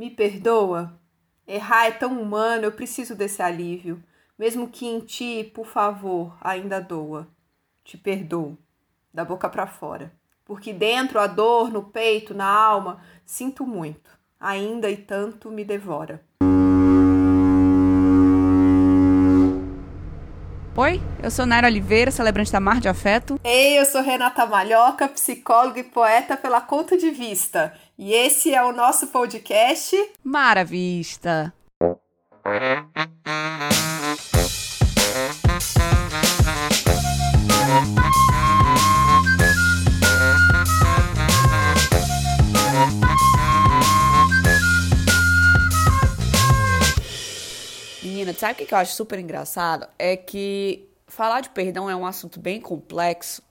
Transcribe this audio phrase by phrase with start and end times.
[0.00, 0.98] Me perdoa?
[1.46, 4.02] Errar é tão humano, eu preciso desse alívio.
[4.38, 7.28] Mesmo que em ti, por favor, ainda doa.
[7.84, 8.56] Te perdoo,
[9.12, 10.10] da boca para fora.
[10.42, 14.18] Porque dentro a dor, no peito, na alma, sinto muito.
[14.40, 16.24] Ainda e tanto me devora.
[20.80, 23.38] Oi, eu sou Naira Oliveira, celebrante da Mar de Afeto.
[23.44, 27.74] Ei, eu sou Renata Malhoca, psicóloga e poeta pela Conta de Vista.
[27.98, 29.94] E esse é o nosso podcast
[30.24, 31.52] Maravista.
[48.38, 49.88] Sabe o que eu acho super engraçado?
[49.98, 53.42] É que falar de perdão é um assunto bem complexo,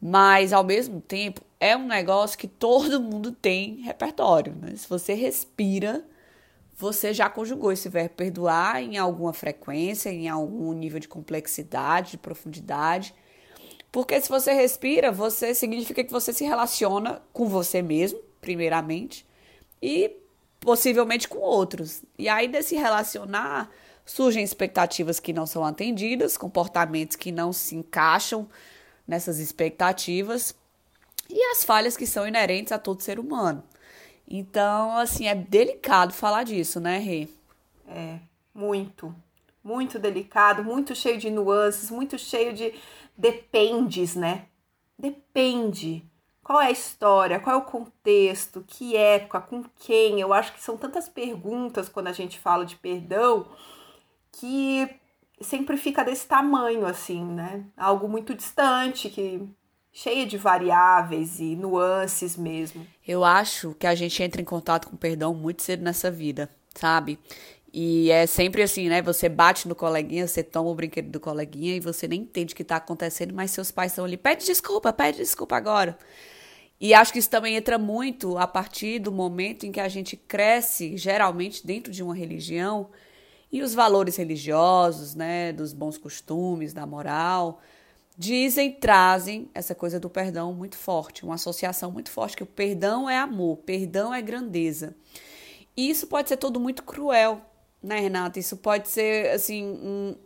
[0.00, 4.74] mas ao mesmo tempo é um negócio que todo mundo tem repertório, né?
[4.76, 6.04] Se você respira,
[6.76, 12.18] você já conjugou esse verbo perdoar em alguma frequência, em algum nível de complexidade, de
[12.18, 13.12] profundidade.
[13.90, 19.26] Porque se você respira, você significa que você se relaciona com você mesmo, primeiramente,
[19.82, 20.14] e
[20.60, 22.02] possivelmente com outros.
[22.16, 23.70] E aí desse relacionar
[24.08, 28.48] surgem expectativas que não são atendidas, comportamentos que não se encaixam
[29.06, 30.54] nessas expectativas
[31.28, 33.62] e as falhas que são inerentes a todo ser humano.
[34.26, 37.28] Então, assim, é delicado falar disso, né, Rê?
[37.86, 38.18] É,
[38.54, 39.14] muito.
[39.62, 42.72] Muito delicado, muito cheio de nuances, muito cheio de
[43.16, 44.46] dependes, né?
[44.98, 46.02] Depende.
[46.42, 47.40] Qual é a história?
[47.40, 48.64] Qual é o contexto?
[48.66, 49.40] Que época?
[49.42, 50.18] Com quem?
[50.18, 53.46] Eu acho que são tantas perguntas quando a gente fala de perdão
[54.32, 54.88] que
[55.40, 57.64] sempre fica desse tamanho, assim, né?
[57.76, 59.42] Algo muito distante, que
[59.92, 62.86] cheia de variáveis e nuances mesmo.
[63.06, 67.18] Eu acho que a gente entra em contato com perdão muito cedo nessa vida, sabe?
[67.72, 69.02] E é sempre assim, né?
[69.02, 72.56] Você bate no coleguinha, você toma o brinquedo do coleguinha e você nem entende o
[72.56, 75.98] que tá acontecendo, mas seus pais estão ali, pede desculpa, pede desculpa agora.
[76.80, 80.16] E acho que isso também entra muito a partir do momento em que a gente
[80.16, 82.88] cresce, geralmente dentro de uma religião,
[83.50, 87.60] e os valores religiosos, né, dos bons costumes, da moral,
[88.16, 93.08] dizem, trazem essa coisa do perdão muito forte, uma associação muito forte que o perdão
[93.08, 94.94] é amor, perdão é grandeza.
[95.76, 97.40] E isso pode ser tudo muito cruel,
[97.82, 98.38] né, Renata?
[98.38, 100.16] Isso pode ser assim um,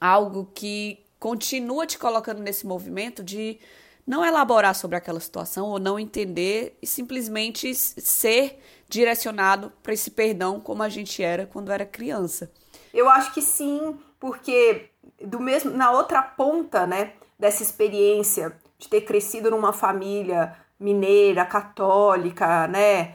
[0.00, 3.58] algo que continua te colocando nesse movimento de
[4.06, 8.60] não elaborar sobre aquela situação ou não entender e simplesmente ser
[8.92, 12.52] direcionado para esse perdão como a gente era quando era criança.
[12.92, 14.90] Eu acho que sim, porque
[15.24, 22.68] do mesmo na outra ponta, né, dessa experiência de ter crescido numa família mineira, católica,
[22.68, 23.14] né,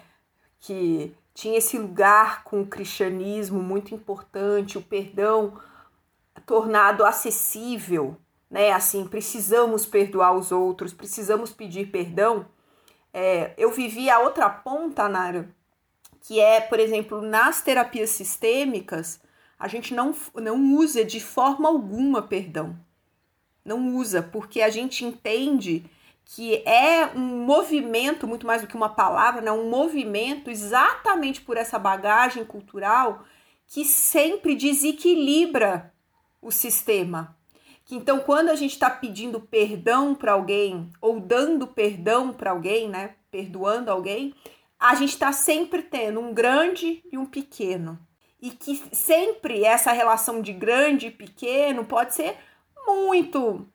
[0.60, 5.60] que tinha esse lugar com o cristianismo muito importante, o perdão
[6.48, 8.18] tornado acessível,
[8.50, 8.72] né?
[8.72, 12.46] Assim, precisamos perdoar os outros, precisamos pedir perdão.
[13.14, 15.50] É, eu vivi a outra ponta, Nara,
[16.28, 19.18] que é, por exemplo, nas terapias sistêmicas,
[19.58, 22.78] a gente não, não usa de forma alguma perdão.
[23.64, 25.86] Não usa, porque a gente entende
[26.26, 29.50] que é um movimento, muito mais do que uma palavra, né?
[29.54, 33.24] um movimento exatamente por essa bagagem cultural
[33.66, 35.94] que sempre desequilibra
[36.42, 37.38] o sistema.
[37.86, 42.90] Que então, quando a gente está pedindo perdão para alguém ou dando perdão para alguém,
[42.90, 43.16] né?
[43.32, 44.34] Perdoando alguém,
[44.80, 48.00] a gente está sempre tendo um grande e um pequeno.
[48.40, 52.38] E que sempre essa relação de grande e pequeno pode ser
[52.86, 53.68] muito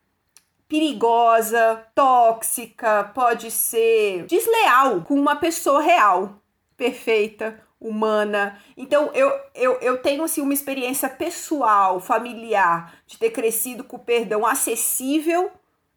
[0.69, 6.41] perigosa, tóxica, pode ser desleal com uma pessoa real,
[6.77, 8.59] perfeita, humana.
[8.77, 14.05] Então eu, eu, eu tenho assim uma experiência pessoal, familiar, de ter crescido com o
[14.05, 15.51] perdão acessível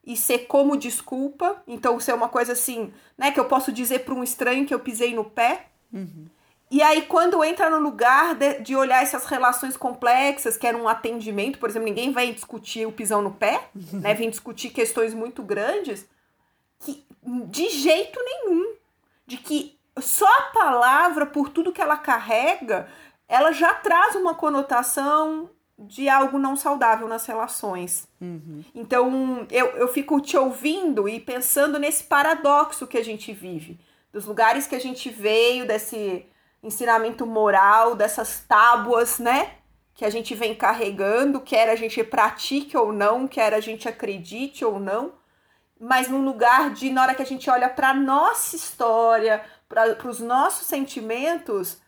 [0.05, 1.61] e ser como desculpa.
[1.67, 4.79] Então, ser uma coisa assim, né, que eu posso dizer para um estranho que eu
[4.79, 5.67] pisei no pé.
[5.91, 6.27] Uhum.
[6.69, 10.87] E aí, quando entra no lugar de, de, olhar essas relações complexas, que era um
[10.87, 13.99] atendimento, por exemplo, ninguém vai discutir o pisão no pé, uhum.
[14.01, 14.13] né?
[14.13, 16.05] Vem discutir questões muito grandes,
[16.79, 18.75] que de jeito nenhum.
[19.27, 22.87] De que só a palavra, por tudo que ela carrega,
[23.27, 28.07] ela já traz uma conotação de algo não saudável nas relações.
[28.21, 28.63] Uhum.
[28.73, 33.79] Então, eu, eu fico te ouvindo e pensando nesse paradoxo que a gente vive,
[34.11, 36.25] dos lugares que a gente veio, desse
[36.63, 39.51] ensinamento moral, dessas tábuas, né?
[39.93, 44.63] Que a gente vem carregando, quer a gente pratique ou não, quer a gente acredite
[44.63, 45.13] ou não,
[45.79, 50.19] mas num lugar de, na hora que a gente olha para nossa história, para os
[50.19, 51.81] nossos sentimentos,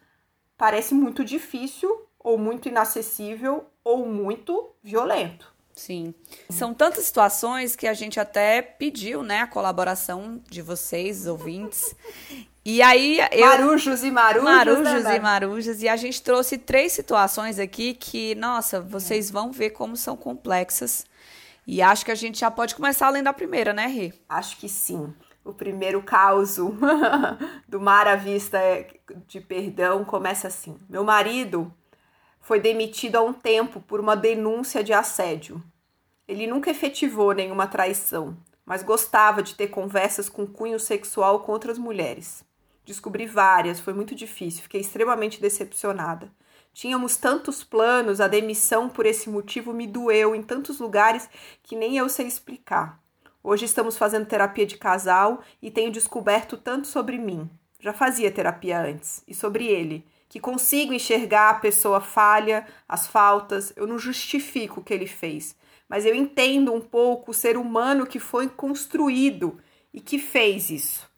[0.58, 5.56] parece muito difícil, ou muito inacessível, ou muito violento.
[5.74, 6.14] Sim.
[6.50, 11.96] São tantas situações que a gente até pediu, né, a colaboração de vocês, ouvintes.
[12.66, 16.92] E aí eu Marujos e marujos, marujos né, e marujas e a gente trouxe três
[16.92, 21.06] situações aqui que, nossa, vocês vão ver como são complexas.
[21.66, 24.14] E acho que a gente já pode começar além da primeira, né, Rê?
[24.28, 25.14] Acho que sim.
[25.46, 26.76] O primeiro caso
[27.70, 28.60] do Mar à Vista
[29.28, 30.76] de Perdão começa assim.
[30.90, 31.74] Meu marido
[32.48, 35.62] foi demitido há um tempo por uma denúncia de assédio.
[36.26, 41.78] Ele nunca efetivou nenhuma traição, mas gostava de ter conversas com cunho sexual com outras
[41.78, 42.46] mulheres.
[42.86, 46.32] Descobri várias, foi muito difícil, fiquei extremamente decepcionada.
[46.72, 51.30] Tínhamos tantos planos, a demissão por esse motivo me doeu em tantos lugares
[51.62, 52.98] que nem eu sei explicar.
[53.44, 57.50] Hoje estamos fazendo terapia de casal e tenho descoberto tanto sobre mim.
[57.78, 63.72] Já fazia terapia antes, e sobre ele que consigo enxergar a pessoa falha, as faltas,
[63.76, 65.56] eu não justifico o que ele fez,
[65.88, 69.60] mas eu entendo um pouco o ser humano que foi construído
[69.94, 71.10] e que fez isso.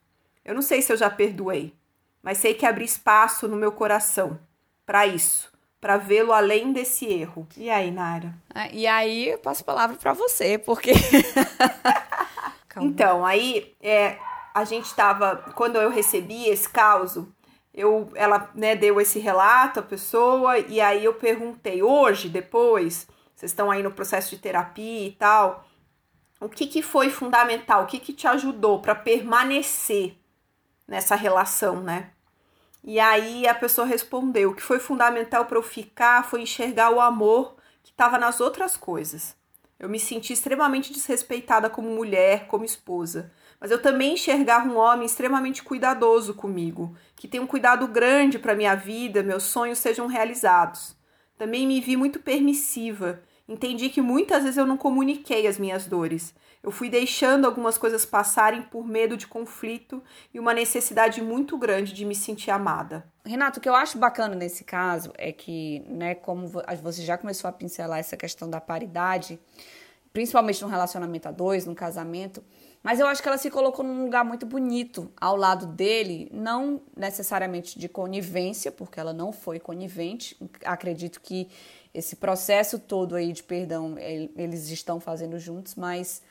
[0.46, 1.74] Eu não sei se eu já perdoei,
[2.22, 4.40] mas sei que abri espaço no meu coração
[4.86, 7.48] para isso, para vê-lo além desse erro.
[7.58, 8.34] E aí, Nara?
[8.54, 10.92] Ah, e aí eu passo a palavra para você, porque.
[12.82, 14.18] então, aí é,
[14.54, 15.38] a gente estava.
[15.56, 17.34] Quando eu recebi esse caso,
[17.74, 23.52] eu, ela né, deu esse relato à pessoa e aí eu perguntei, hoje, depois, vocês
[23.52, 25.66] estão aí no processo de terapia e tal,
[26.40, 30.16] o que, que foi fundamental, o que, que te ajudou para permanecer
[30.88, 32.12] nessa relação, né?
[32.84, 37.02] E aí a pessoa respondeu: o que foi fundamental para eu ficar foi enxergar o
[37.02, 39.36] amor que estava nas outras coisas.
[39.78, 45.06] Eu me senti extremamente desrespeitada como mulher, como esposa mas eu também enxergava um homem
[45.06, 50.96] extremamente cuidadoso comigo, que tem um cuidado grande para minha vida, meus sonhos sejam realizados.
[51.38, 53.22] Também me vi muito permissiva.
[53.48, 56.36] Entendi que muitas vezes eu não comuniquei as minhas dores.
[56.62, 60.04] Eu fui deixando algumas coisas passarem por medo de conflito
[60.34, 63.10] e uma necessidade muito grande de me sentir amada.
[63.26, 66.48] Renato, o que eu acho bacana nesse caso é que, né, como
[66.82, 69.40] você já começou a pincelar essa questão da paridade,
[70.12, 72.44] principalmente no relacionamento a dois, no casamento,
[72.82, 76.82] mas eu acho que ela se colocou num lugar muito bonito ao lado dele, não
[76.96, 80.38] necessariamente de conivência, porque ela não foi conivente.
[80.64, 81.50] Acredito que
[81.94, 86.22] esse processo todo aí de perdão eles estão fazendo juntos, mas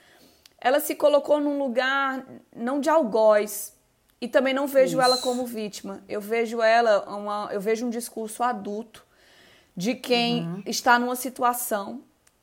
[0.59, 3.75] ela se colocou num lugar não de algoz
[4.21, 5.01] e também não vejo Isso.
[5.03, 6.03] ela como vítima.
[6.09, 9.07] Eu vejo ela uma, eu vejo um discurso adulto
[9.77, 10.63] de quem uhum.
[10.67, 12.03] está numa situação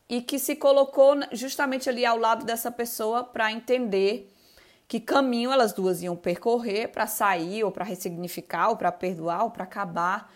[0.09, 4.31] e que se colocou justamente ali ao lado dessa pessoa para entender
[4.87, 9.51] que caminho elas duas iam percorrer para sair ou para ressignificar ou para perdoar ou
[9.51, 10.31] para acabar.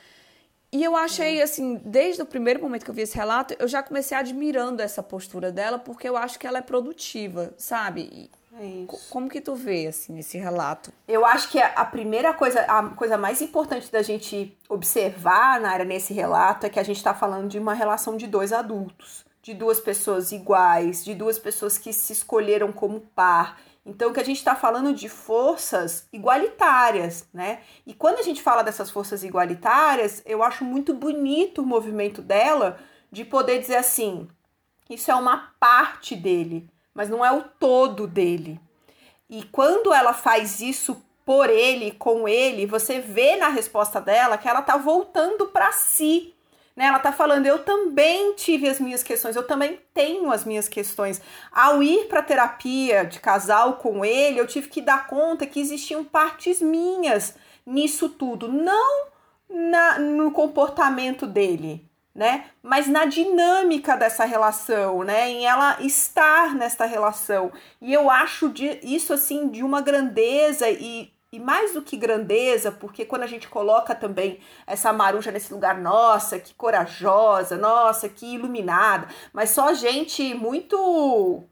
[0.71, 3.81] E eu achei assim, desde o primeiro momento que eu vi esse relato, eu já
[3.81, 8.30] comecei admirando essa postura dela, porque eu acho que ela é produtiva, sabe?
[8.54, 10.92] É Como que tu vê assim esse relato?
[11.07, 15.86] Eu acho que a primeira coisa, a coisa mais importante da gente observar na área
[15.86, 19.54] nesse relato é que a gente está falando de uma relação de dois adultos de
[19.54, 23.60] duas pessoas iguais, de duas pessoas que se escolheram como par.
[23.86, 27.62] Então, que a gente está falando de forças igualitárias, né?
[27.88, 32.78] E quando a gente fala dessas forças igualitárias, eu acho muito bonito o movimento dela
[33.12, 34.28] de poder dizer assim:
[34.90, 38.60] isso é uma parte dele, mas não é o todo dele.
[39.30, 44.48] E quando ela faz isso por ele, com ele, você vê na resposta dela que
[44.48, 46.34] ela tá voltando para si
[46.80, 46.86] né?
[46.86, 51.21] Ela tá falando, eu também tive as minhas questões, eu também tenho as minhas questões.
[51.52, 56.06] Ao ir para terapia de casal com ele, eu tive que dar conta que existiam
[56.06, 59.07] partes minhas nisso tudo, não
[59.50, 62.45] na, no comportamento dele, né?
[62.64, 65.30] Mas na dinâmica dessa relação, né?
[65.30, 67.52] Em ela estar nesta relação.
[67.81, 72.71] E eu acho de, isso assim de uma grandeza e e mais do que grandeza,
[72.71, 78.33] porque quando a gente coloca também essa maruja nesse lugar, nossa, que corajosa, nossa, que
[78.33, 81.44] iluminada, mas só gente muito,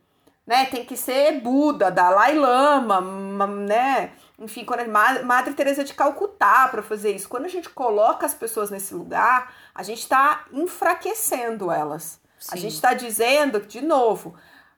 [0.45, 3.01] né, tem que ser Buda, Dalai Lama,
[3.47, 7.27] né, enfim, quando a Madre Teresa de Calcutá para fazer isso.
[7.27, 12.19] Quando a gente coloca as pessoas nesse lugar, a gente está enfraquecendo elas.
[12.37, 12.49] Sim.
[12.51, 14.35] A gente está dizendo, de novo,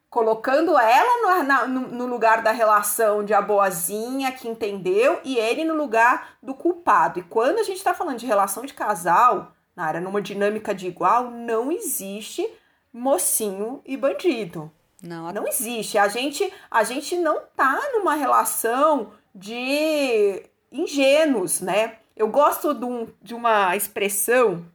[0.09, 5.63] colocando ela no, na, no, lugar da relação de a boazinha que entendeu e ele
[5.63, 7.19] no lugar do culpado.
[7.19, 10.87] E quando a gente está falando de relação de casal, na área numa dinâmica de
[10.87, 12.49] igual, não existe
[12.91, 14.71] mocinho e bandido.
[15.01, 15.97] Não, não existe.
[15.97, 21.97] A gente, a gente não tá numa relação de ingênuos, né?
[22.15, 24.65] Eu gosto de, um, de uma expressão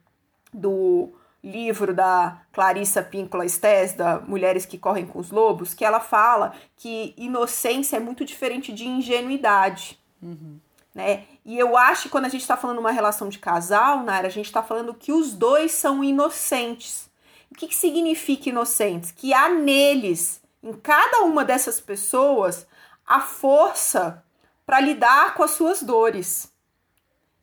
[0.51, 1.13] do
[1.45, 6.53] livro da Clarissa Píncola Estés, da Mulheres que Correm com os Lobos, que ela fala
[6.75, 9.99] que inocência é muito diferente de ingenuidade.
[10.21, 10.59] Uhum.
[10.93, 11.25] Né?
[11.45, 14.31] E eu acho que quando a gente está falando uma relação de casal, Nara, a
[14.31, 17.09] gente está falando que os dois são inocentes.
[17.51, 19.11] O que, que significa inocentes?
[19.11, 22.65] Que há neles, em cada uma dessas pessoas,
[23.05, 24.23] a força
[24.65, 26.51] para lidar com as suas dores.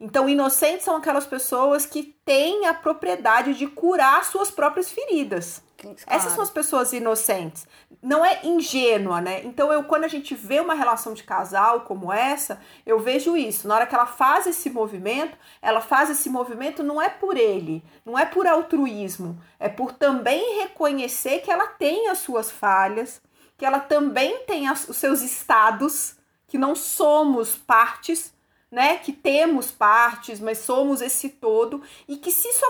[0.01, 5.63] Então, inocentes são aquelas pessoas que têm a propriedade de curar suas próprias feridas.
[5.77, 5.97] Claro.
[6.07, 7.67] Essas são as pessoas inocentes.
[8.01, 9.43] Não é ingênua, né?
[9.45, 13.67] Então, eu, quando a gente vê uma relação de casal como essa, eu vejo isso.
[13.67, 17.85] Na hora que ela faz esse movimento, ela faz esse movimento não é por ele,
[18.05, 23.21] não é por altruísmo, é por também reconhecer que ela tem as suas falhas,
[23.57, 28.33] que ela também tem as, os seus estados, que não somos partes
[28.73, 32.65] né, que temos partes, mas somos esse todo e que se isso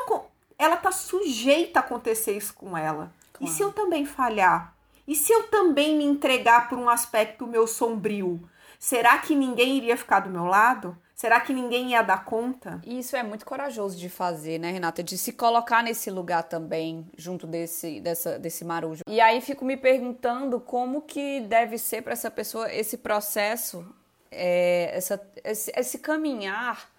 [0.59, 3.13] ela tá sujeita a acontecer isso com ela.
[3.33, 3.53] Claro.
[3.53, 4.75] E se eu também falhar?
[5.07, 8.41] E se eu também me entregar por um aspecto meu sombrio?
[8.79, 10.97] Será que ninguém iria ficar do meu lado?
[11.15, 12.81] Será que ninguém ia dar conta?
[12.85, 15.05] Isso é muito corajoso de fazer, né, Renata?
[15.05, 19.03] De se colocar nesse lugar também, junto desse, dessa, desse marujo.
[19.07, 23.87] E aí fico me perguntando como que deve ser para essa pessoa esse processo
[24.33, 26.91] é, essa, esse, esse caminhar,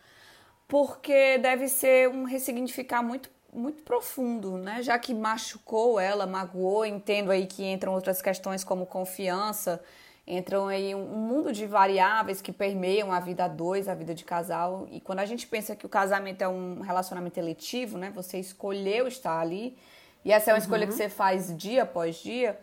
[0.68, 4.82] porque deve ser um ressignificar muito muito profundo, né?
[4.82, 9.80] Já que machucou ela, magoou, entendo aí que entram outras questões como confiança,
[10.26, 14.24] entram aí um mundo de variáveis que permeiam a vida a dois, a vida de
[14.24, 14.88] casal.
[14.90, 18.12] E quando a gente pensa que o casamento é um relacionamento eletivo, né?
[18.16, 19.78] Você escolheu estar ali,
[20.26, 20.64] e essa é uma uhum.
[20.64, 22.60] escolha que você faz dia após dia.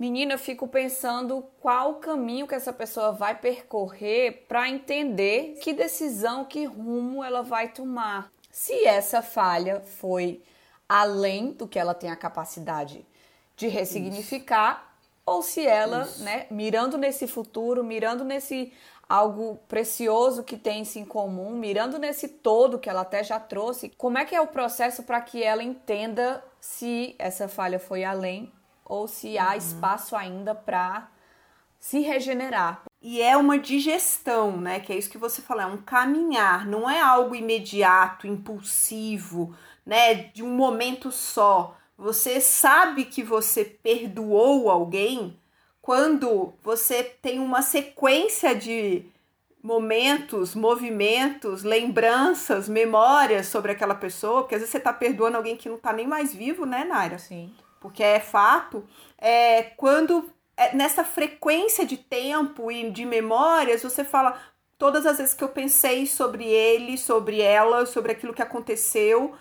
[0.00, 5.74] Menina, eu fico pensando qual o caminho que essa pessoa vai percorrer para entender que
[5.74, 8.32] decisão, que rumo ela vai tomar.
[8.50, 10.42] Se essa falha foi
[10.88, 13.06] além do que ela tem a capacidade
[13.54, 15.22] de ressignificar, Isso.
[15.26, 16.24] ou se ela, Isso.
[16.24, 18.72] né, mirando nesse futuro, mirando nesse
[19.06, 24.16] algo precioso que tem em comum, mirando nesse todo que ela até já trouxe, como
[24.16, 28.50] é que é o processo para que ela entenda se essa falha foi além
[28.90, 29.56] ou se há uhum.
[29.56, 31.08] espaço ainda para
[31.78, 32.82] se regenerar.
[33.00, 34.80] E é uma digestão, né?
[34.80, 39.54] Que é isso que você falou, é um caminhar, não é algo imediato, impulsivo,
[39.86, 40.14] né?
[40.14, 41.76] De um momento só.
[41.96, 45.38] Você sabe que você perdoou alguém
[45.80, 49.06] quando você tem uma sequência de
[49.62, 55.68] momentos, movimentos, lembranças, memórias sobre aquela pessoa, porque às vezes você tá perdoando alguém que
[55.68, 57.18] não tá nem mais vivo, né, Naira?
[57.18, 58.86] Sim porque é fato,
[59.18, 64.38] é quando é, nessa frequência de tempo e de memórias você fala
[64.76, 69.34] todas as vezes que eu pensei sobre ele, sobre ela, sobre aquilo que aconteceu,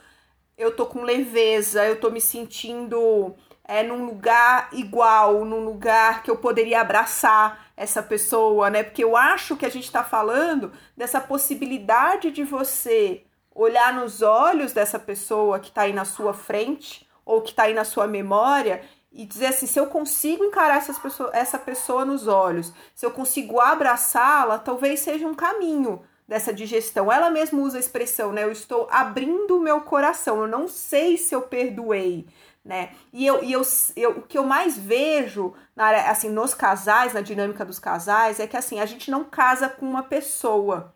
[0.58, 6.32] eu tô com leveza, eu tô me sentindo é, num lugar igual, num lugar que
[6.32, 8.84] eu poderia abraçar essa pessoa, né?
[8.84, 14.74] Porque eu acho que a gente está falando dessa possibilidade de você olhar nos olhos
[14.74, 18.82] dessa pessoa que está aí na sua frente ou que está aí na sua memória
[19.12, 23.12] e dizer assim: se eu consigo encarar essas pessoa, essa pessoa nos olhos, se eu
[23.12, 27.12] consigo abraçá-la, talvez seja um caminho dessa digestão.
[27.12, 28.44] Ela mesma usa a expressão, né?
[28.44, 32.28] Eu estou abrindo o meu coração, eu não sei se eu perdoei.
[32.66, 32.92] Né?
[33.14, 33.62] E, eu, e eu,
[33.96, 38.46] eu, o que eu mais vejo na assim, nos casais, na dinâmica dos casais, é
[38.46, 40.94] que assim, a gente não casa com uma pessoa,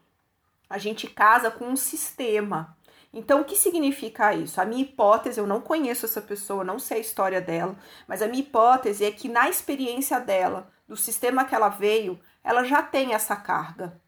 [0.69, 2.75] a gente casa com um sistema.
[3.13, 4.59] Então, o que significa isso?
[4.59, 7.75] A minha hipótese, eu não conheço essa pessoa, não sei a história dela,
[8.07, 12.63] mas a minha hipótese é que na experiência dela, do sistema que ela veio, ela
[12.63, 14.01] já tem essa carga.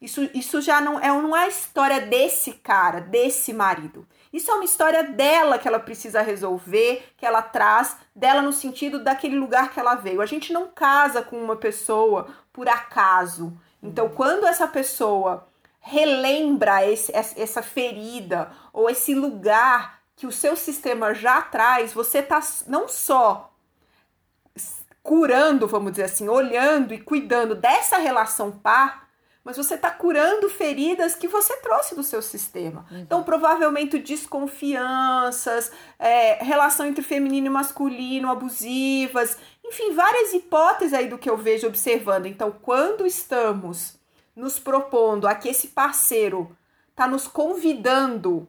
[0.00, 4.06] Isso, isso já não é, não é a história desse cara, desse marido.
[4.32, 9.02] Isso é uma história dela que ela precisa resolver, que ela traz, dela no sentido
[9.02, 10.22] daquele lugar que ela veio.
[10.22, 13.58] A gente não casa com uma pessoa por acaso.
[13.82, 15.46] Então, quando essa pessoa
[15.80, 22.40] relembra esse, essa ferida ou esse lugar que o seu sistema já traz, você está
[22.66, 23.50] não só
[25.02, 29.08] curando, vamos dizer assim, olhando e cuidando dessa relação par,
[29.42, 32.84] mas você está curando feridas que você trouxe do seu sistema.
[32.90, 32.98] Uhum.
[32.98, 41.16] Então, provavelmente desconfianças, é, relação entre feminino e masculino, abusivas, enfim, várias hipóteses aí do
[41.16, 42.26] que eu vejo observando.
[42.26, 43.98] Então, quando estamos
[44.40, 46.56] nos propondo a que esse parceiro
[46.90, 48.48] está nos convidando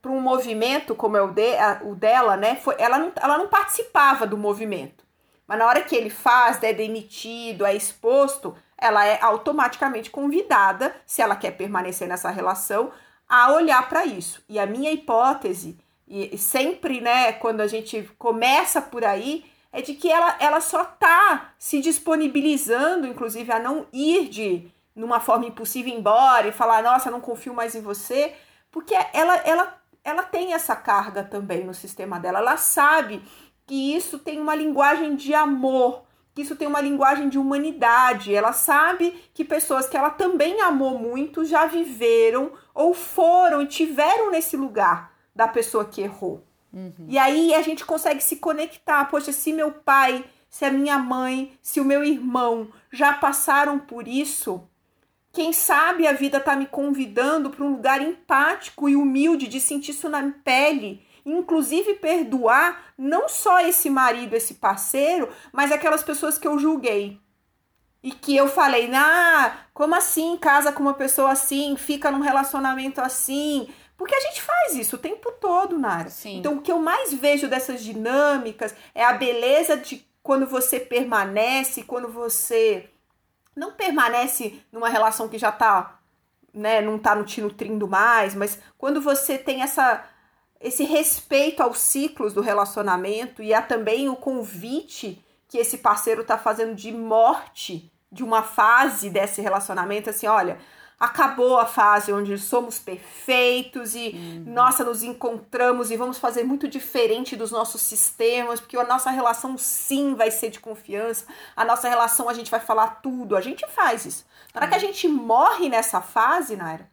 [0.00, 2.56] para um movimento como é o, de, a, o dela, né?
[2.56, 5.04] Foi, ela, não, ela não participava do movimento.
[5.46, 11.20] Mas na hora que ele faz, é demitido, é exposto, ela é automaticamente convidada, se
[11.20, 12.92] ela quer permanecer nessa relação,
[13.28, 14.42] a olhar para isso.
[14.48, 19.94] E a minha hipótese, e sempre, né, quando a gente começa por aí, é de
[19.94, 25.88] que ela, ela só tá se disponibilizando, inclusive, a não ir de numa forma impulsiva
[25.88, 28.34] embora e falar, nossa, não confio mais em você,
[28.70, 32.38] porque ela, ela, ela tem essa carga também no sistema dela.
[32.38, 33.22] Ela sabe
[33.66, 36.02] que isso tem uma linguagem de amor,
[36.34, 38.34] que isso tem uma linguagem de humanidade.
[38.34, 44.30] Ela sabe que pessoas que ela também amou muito já viveram ou foram e tiveram
[44.30, 46.44] nesse lugar da pessoa que errou.
[46.72, 47.06] Uhum.
[47.08, 49.04] E aí a gente consegue se conectar.
[49.06, 54.08] Poxa, se meu pai, se a minha mãe, se o meu irmão já passaram por
[54.08, 54.68] isso,
[55.34, 59.90] quem sabe a vida está me convidando para um lugar empático e humilde de sentir
[59.90, 66.46] isso na pele inclusive perdoar não só esse marido, esse parceiro, mas aquelas pessoas que
[66.46, 67.18] eu julguei.
[68.02, 73.00] E que eu falei, ah, como assim casa com uma pessoa assim, fica num relacionamento
[73.00, 73.66] assim?
[73.96, 76.10] Porque a gente faz isso o tempo todo, Nara.
[76.10, 76.38] Sim.
[76.38, 81.84] Então, o que eu mais vejo dessas dinâmicas é a beleza de quando você permanece,
[81.84, 82.90] quando você
[83.54, 85.98] não permanece numa relação que já tá,
[86.52, 90.04] né, não tá no te nutrindo mais, mas quando você tem essa
[90.60, 96.38] esse respeito aos ciclos do relacionamento e há também o convite que esse parceiro está
[96.38, 100.58] fazendo de morte de uma fase desse relacionamento, assim, olha,
[101.04, 104.44] acabou a fase onde somos perfeitos e uhum.
[104.52, 109.58] nossa nos encontramos e vamos fazer muito diferente dos nossos sistemas, porque a nossa relação
[109.58, 113.66] sim vai ser de confiança, a nossa relação a gente vai falar tudo, a gente
[113.68, 114.24] faz isso.
[114.52, 114.70] Na hora uhum.
[114.70, 116.88] que a gente morre nessa fase, Naira,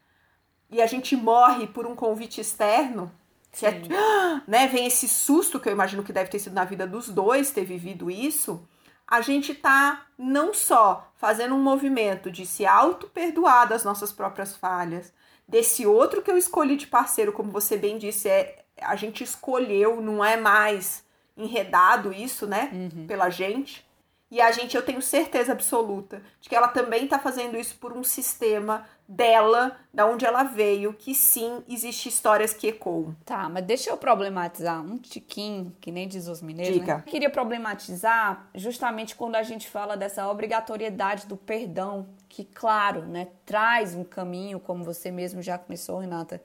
[0.70, 3.12] e a gente morre por um convite externo,
[3.51, 3.82] que é,
[4.48, 7.51] né, vem esse susto que eu imagino que deve ter sido na vida dos dois
[7.51, 8.68] ter vivido isso.
[9.08, 15.13] A gente tá não só fazendo um movimento de se auto-perdoar das nossas próprias falhas,
[15.48, 20.01] desse outro que eu escolhi de parceiro, como você bem disse, é a gente escolheu,
[20.01, 21.06] não é mais
[21.38, 23.06] enredado isso, né, uhum.
[23.06, 23.86] pela gente.
[24.32, 27.91] E a gente, eu tenho certeza absoluta de que ela também está fazendo isso por
[27.91, 33.13] um sistema dela, da onde ela veio, que sim, existe histórias que ecoam.
[33.26, 36.96] Tá, mas deixa eu problematizar um tiquinho, que nem diz os mineiros, Diga.
[36.96, 37.04] Né?
[37.06, 43.28] Eu queria problematizar justamente quando a gente fala dessa obrigatoriedade do perdão, que claro, né,
[43.46, 46.41] traz um caminho, como você mesmo já começou, Renata,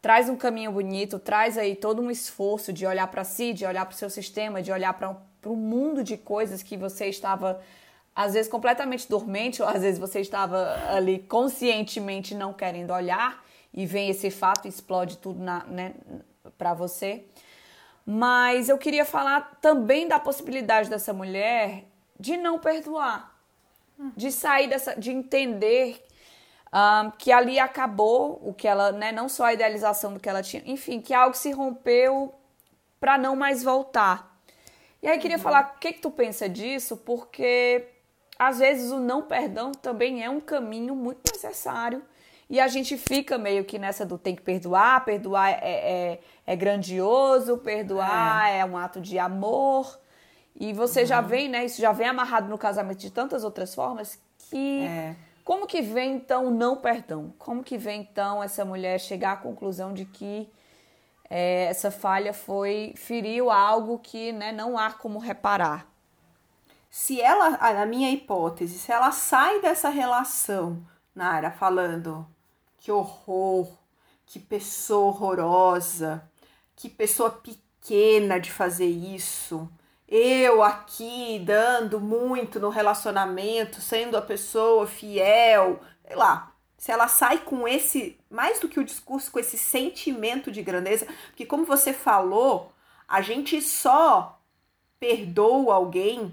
[0.00, 3.84] traz um caminho bonito, traz aí todo um esforço de olhar para si, de olhar
[3.84, 5.14] para o seu sistema, de olhar para
[5.46, 7.60] um mundo de coisas que você estava
[8.14, 13.84] às vezes completamente dormente, ou às vezes você estava ali conscientemente não querendo olhar e
[13.84, 15.94] vem esse fato e explode tudo né,
[16.56, 17.24] para você.
[18.06, 21.84] Mas eu queria falar também da possibilidade dessa mulher
[22.18, 23.36] de não perdoar,
[24.16, 26.02] de sair dessa, de entender
[26.72, 30.42] um, que ali acabou o que ela, né, não só a idealização do que ela
[30.42, 32.34] tinha, enfim, que algo se rompeu
[32.98, 34.35] para não mais voltar.
[35.02, 35.42] E aí queria uhum.
[35.42, 37.86] falar o que, que tu pensa disso, porque
[38.38, 42.02] às vezes o não perdão também é um caminho muito necessário
[42.48, 46.56] e a gente fica meio que nessa do tem que perdoar, perdoar é, é, é
[46.56, 48.58] grandioso, perdoar é.
[48.58, 48.64] é.
[48.64, 49.98] um ato de amor.
[50.54, 51.06] E você uhum.
[51.06, 51.64] já vem, né?
[51.64, 54.84] Isso já vem amarrado no casamento de tantas outras formas que.
[54.84, 55.16] É.
[55.44, 57.32] Como que vem então o não perdão?
[57.38, 60.48] Como que vem então essa mulher chegar à conclusão de que
[61.28, 65.86] é, essa falha foi feriu algo que né, não há como reparar?
[66.96, 70.82] se ela, na minha hipótese, se ela sai dessa relação,
[71.14, 72.26] Nara, falando
[72.78, 73.68] que horror,
[74.24, 76.26] que pessoa horrorosa,
[76.74, 79.70] que pessoa pequena de fazer isso,
[80.08, 86.55] eu aqui dando muito no relacionamento, sendo a pessoa fiel, sei lá.
[86.86, 91.04] Se ela sai com esse, mais do que o discurso, com esse sentimento de grandeza,
[91.26, 92.72] porque como você falou,
[93.08, 94.40] a gente só
[95.00, 96.32] perdoa alguém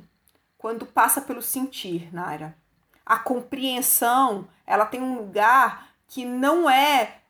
[0.56, 2.56] quando passa pelo sentir, Naira.
[3.04, 7.22] A compreensão, ela tem um lugar que não é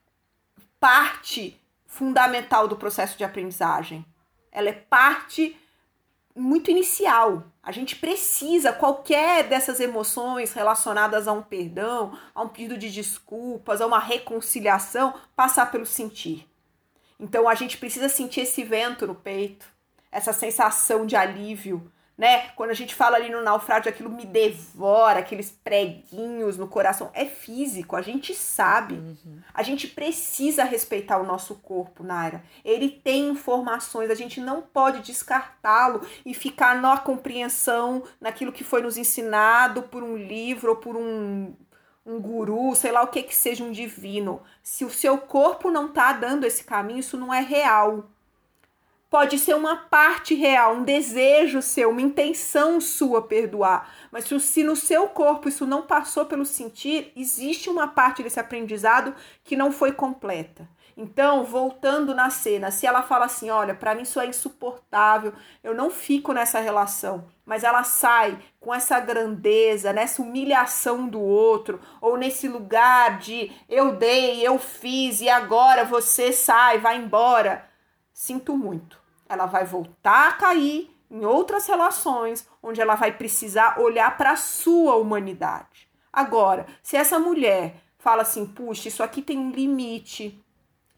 [0.77, 1.57] parte
[1.87, 4.05] fundamental do processo de aprendizagem.
[4.51, 5.57] Ela é parte
[6.35, 7.43] muito inicial.
[7.61, 13.81] A gente precisa, qualquer dessas emoções relacionadas a um perdão, a um pedido de desculpas,
[13.81, 16.47] a uma reconciliação, passar pelo sentir.
[17.19, 19.65] Então a gente precisa sentir esse vento no peito,
[20.11, 22.49] essa sensação de alívio, né?
[22.55, 27.09] Quando a gente fala ali no naufrágio, aquilo me devora, aqueles preguinhos no coração.
[27.13, 28.95] É físico, a gente sabe.
[28.95, 29.39] Uhum.
[29.53, 32.43] A gente precisa respeitar o nosso corpo, Naira.
[32.63, 38.81] Ele tem informações, a gente não pode descartá-lo e ficar na compreensão, naquilo que foi
[38.81, 41.55] nos ensinado por um livro ou por um,
[42.05, 44.41] um guru, sei lá o que que seja um divino.
[44.61, 48.09] Se o seu corpo não tá dando esse caminho, isso não é real.
[49.13, 53.87] Pode ser uma parte real, um desejo seu, uma intenção sua perdoar.
[54.11, 59.13] Mas se no seu corpo isso não passou pelo sentir, existe uma parte desse aprendizado
[59.43, 60.67] que não foi completa.
[60.97, 65.31] Então, voltando na cena, se ela fala assim: olha, para mim isso é insuportável,
[65.63, 71.79] eu não fico nessa relação, mas ela sai com essa grandeza, nessa humilhação do outro,
[72.01, 77.69] ou nesse lugar de eu dei, eu fiz e agora você sai, vai embora.
[78.11, 84.17] Sinto muito ela vai voltar a cair em outras relações onde ela vai precisar olhar
[84.17, 85.87] para a sua humanidade.
[86.11, 90.39] Agora, se essa mulher fala assim, puxa, isso aqui tem um limite,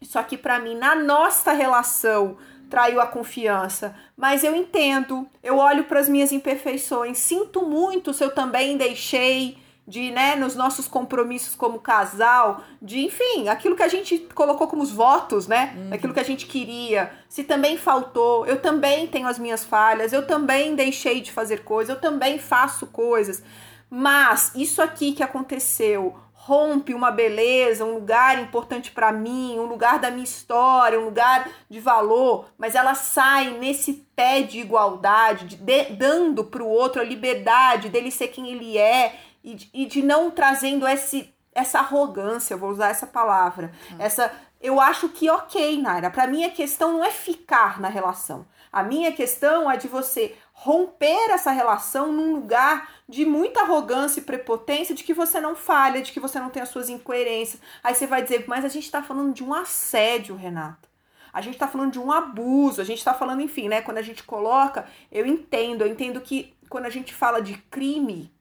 [0.00, 2.36] isso aqui para mim na nossa relação
[2.68, 8.24] traiu a confiança, mas eu entendo, eu olho para as minhas imperfeições, sinto muito se
[8.24, 13.88] eu também deixei de, né, nos nossos compromissos como casal, de, enfim, aquilo que a
[13.88, 15.94] gente colocou como os votos, né, uhum.
[15.94, 20.26] aquilo que a gente queria, se também faltou, eu também tenho as minhas falhas, eu
[20.26, 23.42] também deixei de fazer coisas, eu também faço coisas,
[23.88, 29.98] mas isso aqui que aconteceu rompe uma beleza, um lugar importante para mim, um lugar
[29.98, 35.56] da minha história, um lugar de valor, mas ela sai nesse pé de igualdade, de,
[35.56, 39.86] de, dando para o outro a liberdade dele ser quem ele é e de, e
[39.86, 43.70] de não trazendo esse, essa arrogância, vou usar essa palavra.
[43.92, 43.96] Hum.
[44.00, 46.10] Essa, eu acho que ok, Naira.
[46.10, 48.44] Para mim a questão não é ficar na relação.
[48.72, 54.24] A minha questão é de você romper essa relação num lugar de muita arrogância e
[54.24, 57.62] prepotência, de que você não falha, de que você não tem as suas incoerências.
[57.84, 60.88] Aí você vai dizer, mas a gente está falando de um assédio, Renata.
[61.32, 63.80] A gente está falando de um abuso, a gente está falando, enfim, né?
[63.80, 68.32] Quando a gente coloca, eu entendo, eu entendo que quando a gente fala de crime,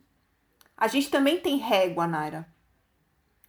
[0.77, 2.47] a gente também tem régua, Naira.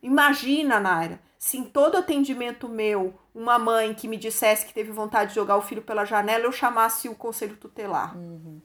[0.03, 5.31] Imagina, Naira, se em todo atendimento meu, uma mãe que me dissesse que teve vontade
[5.31, 8.17] de jogar o filho pela janela, eu chamasse o conselho tutelar.
[8.17, 8.61] Uhum.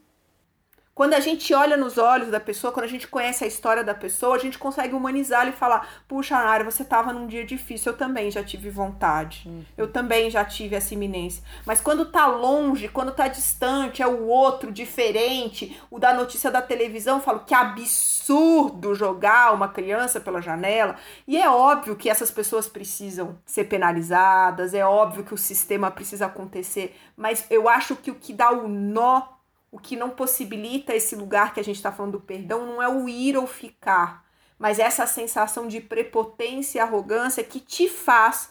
[0.94, 3.94] Quando a gente olha nos olhos da pessoa, quando a gente conhece a história da
[3.94, 7.98] pessoa, a gente consegue humanizá-la e falar: puxa, Nara, você estava num dia difícil, eu
[7.98, 9.64] também já tive vontade, uhum.
[9.78, 11.44] eu também já tive essa iminência.
[11.66, 16.62] Mas quando tá longe, quando tá distante, é o outro, diferente, o da notícia da
[16.62, 20.98] televisão, eu falo: que absurdo jogar uma criança pela janela.
[21.26, 26.26] E é óbvio que essas pessoas precisam ser penalizadas, é óbvio que o sistema precisa
[26.26, 29.41] acontecer, mas eu acho que o que dá o nó
[29.72, 32.90] o que não possibilita esse lugar que a gente está falando do perdão não é
[32.90, 34.26] o ir ou ficar,
[34.60, 38.50] mas essa sensação de prepotência e arrogância que te faz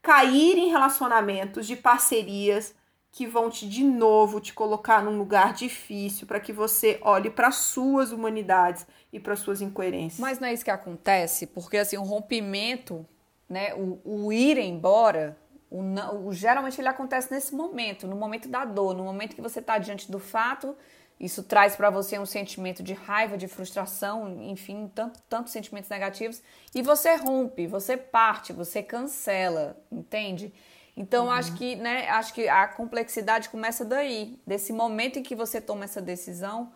[0.00, 2.74] cair em relacionamentos de parcerias
[3.10, 7.50] que vão te de novo te colocar num lugar difícil para que você olhe para
[7.50, 10.18] suas humanidades e para suas incoerências.
[10.18, 13.06] Mas não é isso que acontece, porque assim, o rompimento,
[13.48, 15.36] né, o, o ir embora
[15.74, 19.58] o, o, geralmente ele acontece nesse momento, no momento da dor, no momento que você
[19.58, 20.76] está diante do fato,
[21.18, 26.40] isso traz para você um sentimento de raiva, de frustração, enfim, tanto, tantos sentimentos negativos,
[26.72, 30.52] e você rompe, você parte, você cancela, entende?
[30.96, 31.32] Então, uhum.
[31.32, 35.84] acho que, né, acho que a complexidade começa daí, desse momento em que você toma
[35.84, 36.72] essa decisão,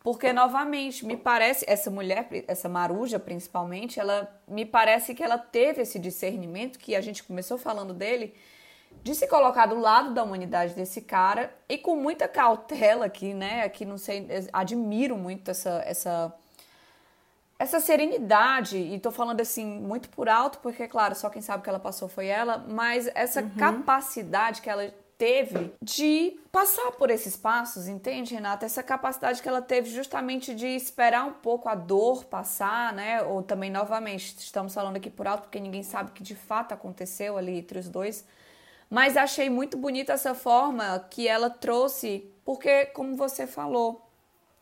[0.00, 5.82] porque, novamente, me parece, essa mulher, essa maruja principalmente, ela me parece que ela teve
[5.82, 8.34] esse discernimento, que a gente começou falando dele,
[9.02, 13.62] de se colocar do lado da humanidade desse cara e com muita cautela aqui, né?
[13.64, 16.34] Aqui não sei, admiro muito essa essa
[17.58, 21.68] essa serenidade, e tô falando assim muito por alto, porque claro, só quem sabe que
[21.68, 23.50] ela passou foi ela, mas essa uhum.
[23.50, 28.64] capacidade que ela teve de passar por esses passos, entende, Renata?
[28.64, 33.20] Essa capacidade que ela teve justamente de esperar um pouco a dor passar, né?
[33.22, 36.72] Ou também, novamente, estamos falando aqui por alto porque ninguém sabe o que de fato
[36.72, 38.24] aconteceu ali entre os dois.
[38.88, 44.08] Mas achei muito bonita essa forma que ela trouxe, porque, como você falou,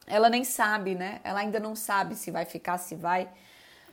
[0.06, 1.20] ela nem sabe, né?
[1.22, 3.28] Ela ainda não sabe se vai ficar, se vai.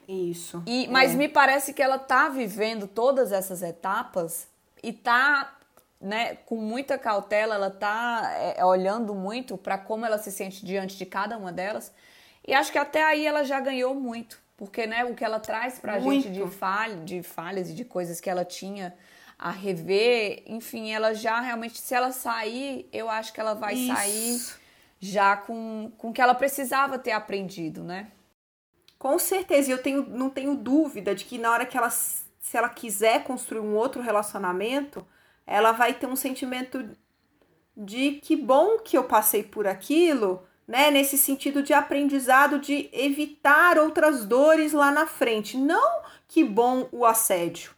[0.07, 0.63] Isso.
[0.65, 1.15] E, mas é.
[1.15, 4.47] me parece que ela tá vivendo todas essas etapas
[4.81, 5.57] e tá
[6.03, 10.97] né, com muita cautela, ela está é, olhando muito para como ela se sente diante
[10.97, 11.93] de cada uma delas.
[12.45, 15.79] E acho que até aí ela já ganhou muito, porque né, o que ela traz
[15.79, 18.93] para a gente de, falha, de falhas e de coisas que ela tinha
[19.39, 23.95] a rever, enfim, ela já realmente, se ela sair, eu acho que ela vai Isso.
[23.95, 24.41] sair
[24.99, 28.11] já com, com o que ela precisava ter aprendido, né?
[28.99, 32.69] Com certeza, eu tenho, não tenho dúvida de que na hora que ela, se ela
[32.69, 35.05] quiser construir um outro relacionamento,
[35.45, 36.89] ela vai ter um sentimento
[37.75, 40.91] de que bom que eu passei por aquilo, né?
[40.91, 45.57] Nesse sentido de aprendizado de evitar outras dores lá na frente.
[45.57, 47.71] Não que bom o assédio,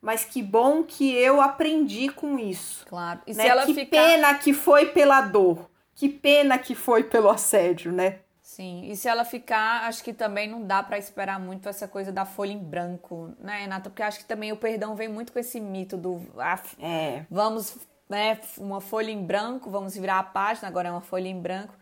[0.00, 2.84] mas que bom que eu aprendi com isso.
[2.86, 3.20] Claro.
[3.26, 3.42] E né?
[3.42, 3.90] se ela que ficar...
[3.90, 5.68] pena que foi pela dor.
[5.94, 8.20] Que pena que foi pelo assédio, né?
[8.58, 12.10] Sim, e se ela ficar, acho que também não dá para esperar muito essa coisa
[12.10, 13.88] da folha em branco, né, Renata?
[13.88, 17.24] Porque acho que também o perdão vem muito com esse mito do ah, é.
[17.30, 21.40] vamos, né, uma folha em branco, vamos virar a página, agora é uma folha em
[21.40, 21.72] branco.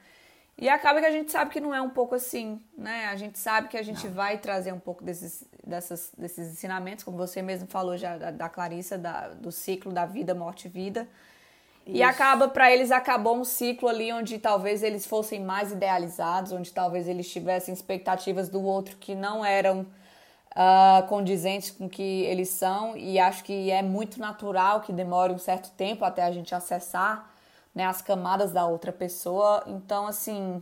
[0.59, 3.07] E acaba que a gente sabe que não é um pouco assim, né?
[3.07, 4.15] A gente sabe que a gente não.
[4.15, 8.49] vai trazer um pouco desses, dessas, desses ensinamentos, como você mesmo falou já da, da
[8.51, 11.09] Clarissa, da, do ciclo da vida, morte e vida.
[11.87, 11.96] Isso.
[11.96, 16.72] E acaba, para eles, acabou um ciclo ali onde talvez eles fossem mais idealizados, onde
[16.72, 22.49] talvez eles tivessem expectativas do outro que não eram uh, condizentes com o que eles
[22.49, 22.96] são.
[22.96, 27.31] E acho que é muito natural que demore um certo tempo até a gente acessar
[27.72, 29.62] né, as camadas da outra pessoa.
[29.68, 30.61] Então, assim,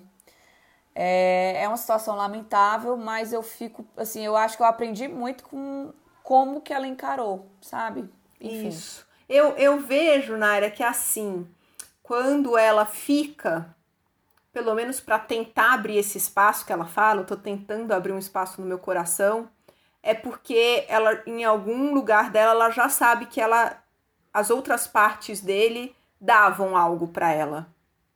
[0.94, 5.44] é, é uma situação lamentável, mas eu fico, assim, eu acho que eu aprendi muito
[5.44, 5.90] com
[6.22, 8.08] como que ela encarou, sabe?
[8.40, 8.68] Enfim.
[8.68, 9.03] Isso.
[9.28, 11.46] Eu, eu vejo, Naira, que assim,
[12.02, 13.74] quando ela fica,
[14.52, 18.18] pelo menos para tentar abrir esse espaço que ela fala, eu tô tentando abrir um
[18.18, 19.48] espaço no meu coração,
[20.02, 23.82] é porque ela, em algum lugar dela, ela já sabe que ela,
[24.32, 27.66] as outras partes dele davam algo para ela,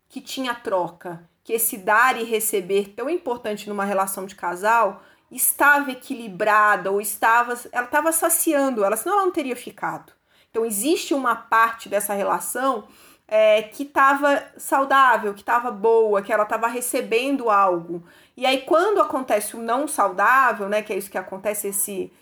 [0.08, 5.90] que tinha troca, que esse dar e receber tão importante numa relação de casal estava
[5.90, 10.17] equilibrada ou estava, ela estava saciando ela, senão ela não teria ficado.
[10.50, 12.88] Então existe uma parte dessa relação
[13.26, 18.02] é, que estava saudável, que estava boa, que ela estava recebendo algo.
[18.36, 22.12] E aí quando acontece o não saudável, né, que é isso que acontece esse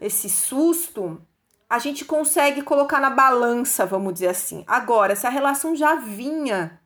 [0.00, 1.20] esse susto,
[1.68, 4.64] a gente consegue colocar na balança, vamos dizer assim.
[4.66, 6.80] Agora, se a relação já vinha,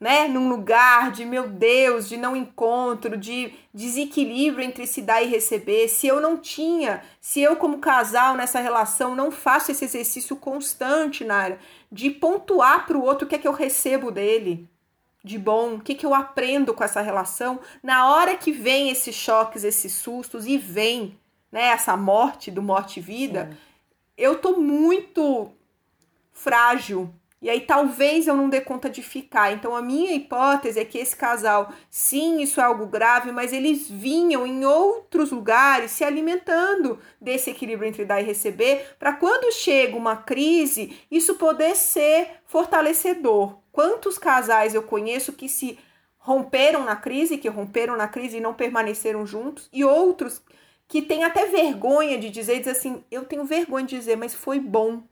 [0.00, 5.26] né, num lugar de meu Deus, de não encontro, de desequilíbrio entre se dar e
[5.26, 10.36] receber, se eu não tinha, se eu como casal nessa relação não faço esse exercício
[10.36, 11.58] constante, Nara,
[11.90, 14.68] de pontuar para o outro o que é que eu recebo dele,
[15.24, 19.14] de bom, o que, que eu aprendo com essa relação, na hora que vem esses
[19.14, 21.18] choques, esses sustos e vem,
[21.50, 23.68] né, essa morte do morte vida, Sim
[24.18, 25.52] eu tô muito
[26.32, 27.08] frágil.
[27.40, 29.52] E aí talvez eu não dê conta de ficar.
[29.52, 33.88] Então a minha hipótese é que esse casal, sim, isso é algo grave, mas eles
[33.88, 39.96] vinham em outros lugares se alimentando desse equilíbrio entre dar e receber, para quando chega
[39.96, 43.58] uma crise, isso poder ser fortalecedor.
[43.70, 45.78] Quantos casais eu conheço que se
[46.18, 50.42] romperam na crise, que romperam na crise e não permaneceram juntos, e outros
[50.88, 54.58] que tem até vergonha de dizer, diz assim, eu tenho vergonha de dizer, mas foi
[54.58, 55.02] bom.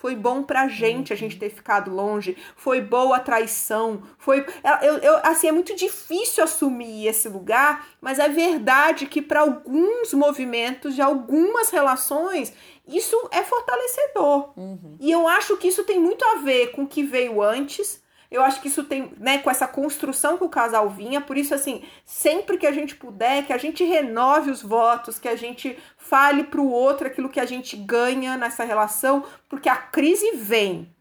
[0.00, 2.34] Foi bom pra gente a gente ter ficado longe.
[2.56, 4.02] Foi boa a traição.
[4.16, 4.46] Foi.
[4.82, 10.14] Eu, eu, assim, é muito difícil assumir esse lugar, mas é verdade que para alguns
[10.14, 12.50] movimentos, de algumas relações,
[12.88, 14.58] isso é fortalecedor.
[14.58, 14.96] Uhum.
[14.98, 17.99] E eu acho que isso tem muito a ver com o que veio antes,
[18.30, 21.52] eu acho que isso tem, né, com essa construção que o casal vinha, por isso,
[21.52, 25.76] assim, sempre que a gente puder, que a gente renove os votos, que a gente
[25.96, 30.94] fale para o outro aquilo que a gente ganha nessa relação, porque a crise vem.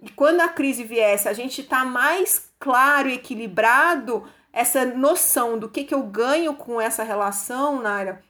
[0.00, 5.68] E quando a crise viesse, a gente tá mais claro e equilibrado, essa noção do
[5.68, 8.22] que, que eu ganho com essa relação, Naira,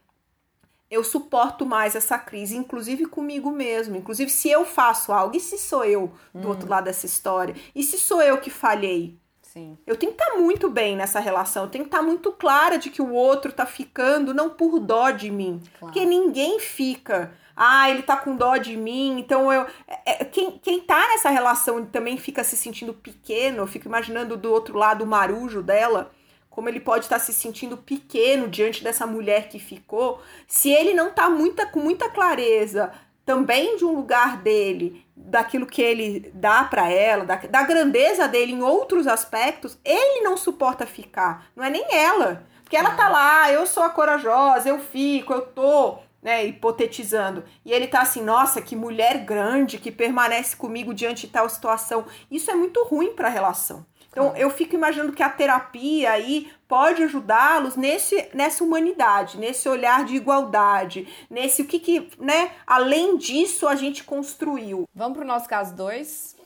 [0.93, 3.95] eu suporto mais essa crise, inclusive comigo mesmo.
[3.95, 6.49] Inclusive, se eu faço algo, e se sou eu do hum.
[6.51, 7.55] outro lado dessa história?
[7.73, 9.17] E se sou eu que falhei?
[9.41, 9.77] Sim.
[9.85, 12.31] Eu tenho que estar tá muito bem nessa relação, eu tenho que estar tá muito
[12.31, 15.61] clara de que o outro tá ficando não por dó de mim.
[15.79, 15.93] Claro.
[15.93, 17.33] Porque ninguém fica.
[17.55, 19.67] Ah, ele tá com dó de mim, então eu.
[19.87, 24.35] É, é quem, quem tá nessa relação também fica se sentindo pequeno, eu fico imaginando
[24.35, 26.11] do outro lado o marujo dela
[26.53, 31.07] como ele pode estar se sentindo pequeno diante dessa mulher que ficou, se ele não
[31.07, 32.91] está muita, com muita clareza
[33.25, 38.51] também de um lugar dele, daquilo que ele dá para ela, da, da grandeza dele
[38.51, 42.45] em outros aspectos, ele não suporta ficar, não é nem ela.
[42.61, 47.43] Porque ela tá lá, eu sou a corajosa, eu fico, eu tô, né, hipotetizando.
[47.65, 52.05] E ele tá assim, nossa, que mulher grande que permanece comigo diante de tal situação.
[52.29, 53.85] Isso é muito ruim para a relação.
[54.13, 60.05] Então, eu fico imaginando que a terapia aí pode ajudá-los nesse, nessa humanidade, nesse olhar
[60.05, 64.87] de igualdade, nesse o que, que, né, além disso, a gente construiu.
[64.93, 66.37] Vamos para o nosso caso 2.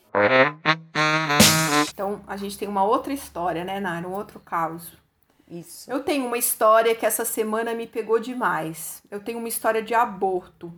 [1.92, 4.08] Então, a gente tem uma outra história, né, Nara?
[4.08, 4.94] Um outro caos.
[5.50, 5.92] Isso.
[5.92, 9.04] Eu tenho uma história que essa semana me pegou demais.
[9.12, 10.74] Eu tenho uma história de aborto.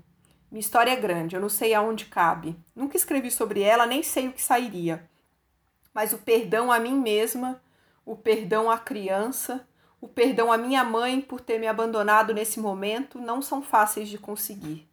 [0.51, 2.55] Minha história é grande, eu não sei aonde cabe.
[2.75, 5.07] Nunca escrevi sobre ela, nem sei o que sairia.
[5.99, 7.61] Mas o perdão a mim mesma,
[8.05, 9.67] o perdão à criança,
[9.99, 14.17] o perdão à minha mãe por ter me abandonado nesse momento não são fáceis de
[14.17, 14.87] conseguir.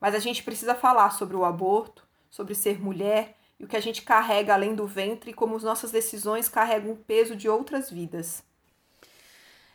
[0.00, 3.82] Mas a gente precisa falar sobre o aborto, sobre ser mulher e o que a
[3.82, 7.90] gente carrega além do ventre e como as nossas decisões carregam o peso de outras
[7.90, 8.44] vidas.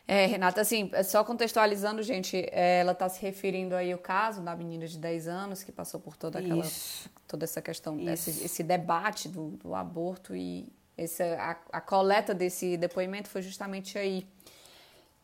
[0.08, 4.40] É, Renata, assim, é só contextualizando, gente, é, ela está se referindo aí ao caso
[4.40, 7.10] da menina de 10 anos que passou por toda aquela Isso.
[7.26, 12.76] toda essa questão, esse, esse, debate do, do aborto e esse, a, a, coleta desse
[12.76, 14.24] depoimento foi justamente aí.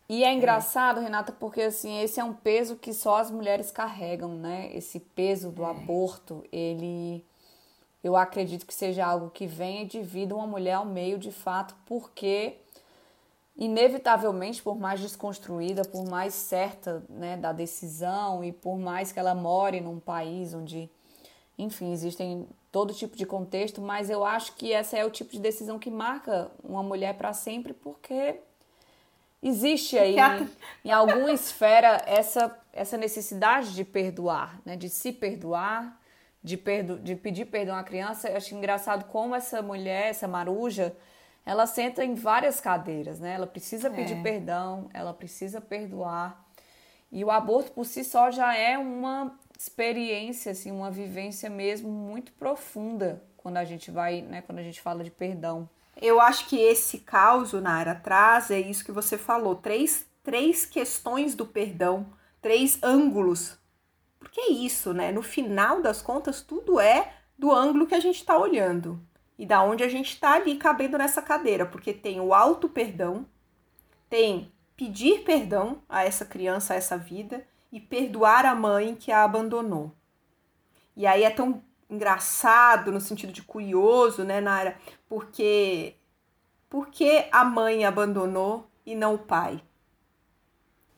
[0.09, 1.05] E é, é engraçado, é.
[1.05, 4.69] Renata, porque assim, esse é um peso que só as mulheres carregam, né?
[4.75, 5.71] Esse peso do é.
[5.71, 7.25] aborto, ele
[8.03, 11.77] eu acredito que seja algo que venha de vida uma mulher ao meio de fato,
[11.87, 12.57] porque
[13.57, 19.35] inevitavelmente, por mais desconstruída, por mais certa né, da decisão e por mais que ela
[19.35, 20.91] more num país onde,
[21.59, 25.41] enfim, existem todo tipo de contexto, mas eu acho que essa é o tipo de
[25.41, 28.41] decisão que marca uma mulher para sempre, porque
[29.43, 30.51] existe aí em,
[30.87, 36.01] em alguma esfera essa, essa necessidade de perdoar, né, de se perdoar,
[36.43, 38.29] de, perdo, de pedir perdão à criança.
[38.29, 40.97] Eu acho engraçado como essa mulher, essa maruja,
[41.45, 43.35] ela senta em várias cadeiras, né?
[43.35, 44.23] Ela precisa pedir é.
[44.23, 46.47] perdão, ela precisa perdoar.
[47.11, 52.33] E o aborto por si só já é uma experiência, assim, uma vivência mesmo muito
[52.33, 55.69] profunda quando a gente vai, né, quando a gente fala de perdão.
[56.01, 61.35] Eu acho que esse caos, Nara, traz é isso que você falou, três, três questões
[61.35, 62.07] do perdão,
[62.41, 63.59] três ângulos.
[64.19, 65.11] Porque é isso, né?
[65.11, 69.05] No final das contas, tudo é do ângulo que a gente está olhando
[69.39, 73.27] e da onde a gente está ali cabendo nessa cadeira, porque tem o auto perdão,
[74.09, 79.25] tem pedir perdão a essa criança, a essa vida e perdoar a mãe que a
[79.25, 79.93] abandonou.
[80.97, 84.77] E aí é tão engraçado no sentido de curioso, né, Nara?
[85.09, 85.95] Porque
[86.69, 89.63] porque a mãe abandonou e não o pai.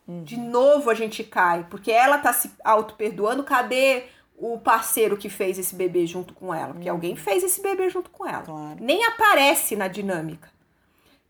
[0.06, 0.22] Uhum.
[0.22, 4.04] De novo a gente cai, porque ela tá se auto perdoando, cadê
[4.36, 6.94] o parceiro que fez esse bebê junto com ela, porque hum.
[6.94, 8.42] alguém fez esse bebê junto com ela.
[8.42, 8.76] Claro.
[8.80, 10.48] Nem aparece na dinâmica.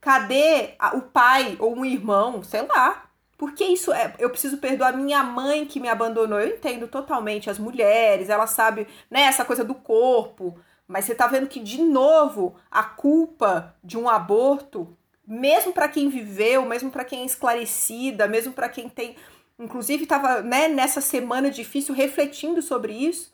[0.01, 3.05] Cadê o pai ou um irmão, sei lá?
[3.37, 6.39] Porque isso é, eu preciso perdoar minha mãe que me abandonou.
[6.39, 11.27] Eu entendo totalmente as mulheres, ela sabe, né, essa coisa do corpo, mas você tá
[11.27, 17.05] vendo que de novo a culpa de um aborto, mesmo para quem viveu, mesmo para
[17.05, 19.17] quem é esclarecida, mesmo para quem tem
[19.59, 23.33] inclusive estava né, nessa semana difícil refletindo sobre isso,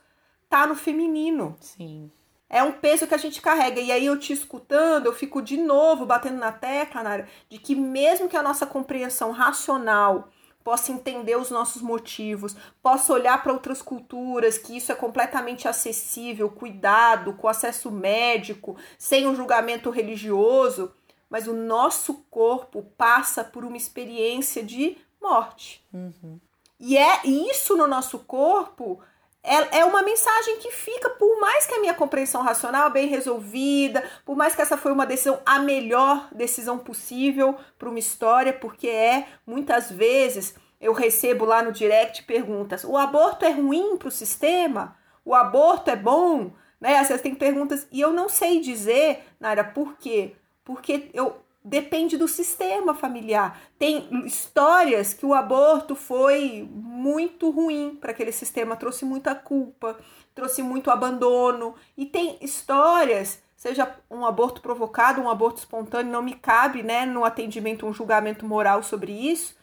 [0.49, 1.57] tá no feminino.
[1.61, 2.11] Sim.
[2.49, 3.81] É um peso que a gente carrega.
[3.81, 7.77] E aí eu te escutando, eu fico de novo batendo na tecla, Nara, de que
[7.77, 10.29] mesmo que a nossa compreensão racional
[10.65, 16.51] possa entender os nossos motivos, possa olhar para outras culturas, que isso é completamente acessível,
[16.51, 20.93] cuidado, com acesso médico, sem um julgamento religioso,
[21.31, 25.85] mas o nosso corpo passa por uma experiência de morte.
[25.93, 26.41] Uhum.
[26.79, 29.01] E é isso no nosso corpo
[29.43, 34.05] é, é uma mensagem que fica, por mais que a minha compreensão racional bem resolvida,
[34.25, 38.89] por mais que essa foi uma decisão, a melhor decisão possível para uma história, porque
[38.89, 44.13] é, muitas vezes, eu recebo lá no direct perguntas: o aborto é ruim para o
[44.13, 44.97] sistema?
[45.25, 46.53] O aborto é bom?
[46.79, 47.03] Né?
[47.03, 50.35] Vezes tem perguntas, e eu não sei dizer, Nara, por quê?
[50.65, 51.37] Porque eu
[51.71, 53.61] depende do sistema familiar.
[53.79, 59.97] Tem histórias que o aborto foi muito ruim para aquele sistema, trouxe muita culpa,
[60.35, 61.77] trouxe muito abandono.
[61.97, 67.25] E tem histórias, seja um aborto provocado, um aborto espontâneo, não me cabe, né, no
[67.25, 69.55] atendimento um julgamento moral sobre isso,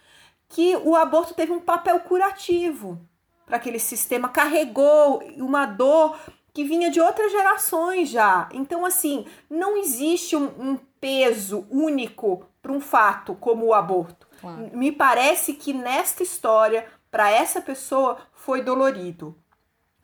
[0.47, 3.01] que o aborto teve um papel curativo
[3.45, 6.17] para aquele sistema, carregou uma dor
[6.53, 8.47] que vinha de outras gerações já.
[8.53, 14.27] Então, assim, não existe um, um peso único para um fato como o aborto.
[14.39, 14.69] Claro.
[14.73, 19.37] Me parece que nesta história, para essa pessoa, foi dolorido,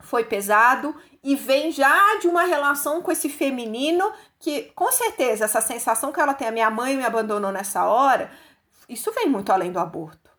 [0.00, 5.60] foi pesado e vem já de uma relação com esse feminino que, com certeza, essa
[5.60, 8.30] sensação que ela tem, a minha mãe me abandonou nessa hora,
[8.88, 10.30] isso vem muito além do aborto.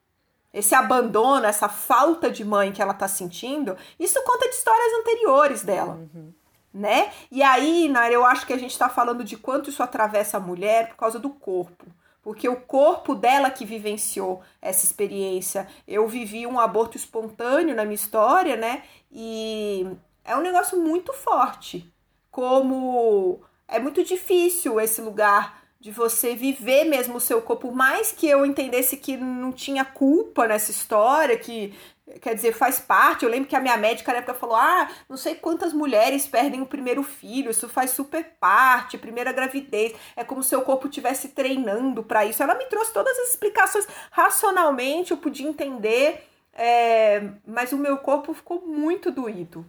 [0.53, 5.63] Esse abandono, essa falta de mãe que ela está sentindo, isso conta de histórias anteriores
[5.63, 5.95] dela.
[5.95, 6.33] Uhum
[6.75, 7.09] né?
[7.31, 10.41] E aí, Naira, eu acho que a gente está falando de quanto isso atravessa a
[10.41, 11.85] mulher por causa do corpo.
[12.21, 15.67] Porque o corpo dela que vivenciou essa experiência.
[15.87, 18.83] Eu vivi um aborto espontâneo na minha história, né?
[19.09, 19.87] E
[20.25, 21.89] é um negócio muito forte.
[22.29, 28.27] Como é muito difícil esse lugar de você viver mesmo o seu corpo, mais que
[28.27, 31.73] eu entendesse que não tinha culpa nessa história, que
[32.21, 33.23] quer dizer, faz parte.
[33.23, 36.61] Eu lembro que a minha médica na época falou: ah, não sei quantas mulheres perdem
[36.61, 40.87] o primeiro filho, isso faz super parte, primeira gravidez, é como se o seu corpo
[40.87, 42.41] estivesse treinando para isso.
[42.41, 48.33] Ela me trouxe todas as explicações racionalmente, eu podia entender, é, mas o meu corpo
[48.33, 49.65] ficou muito doído.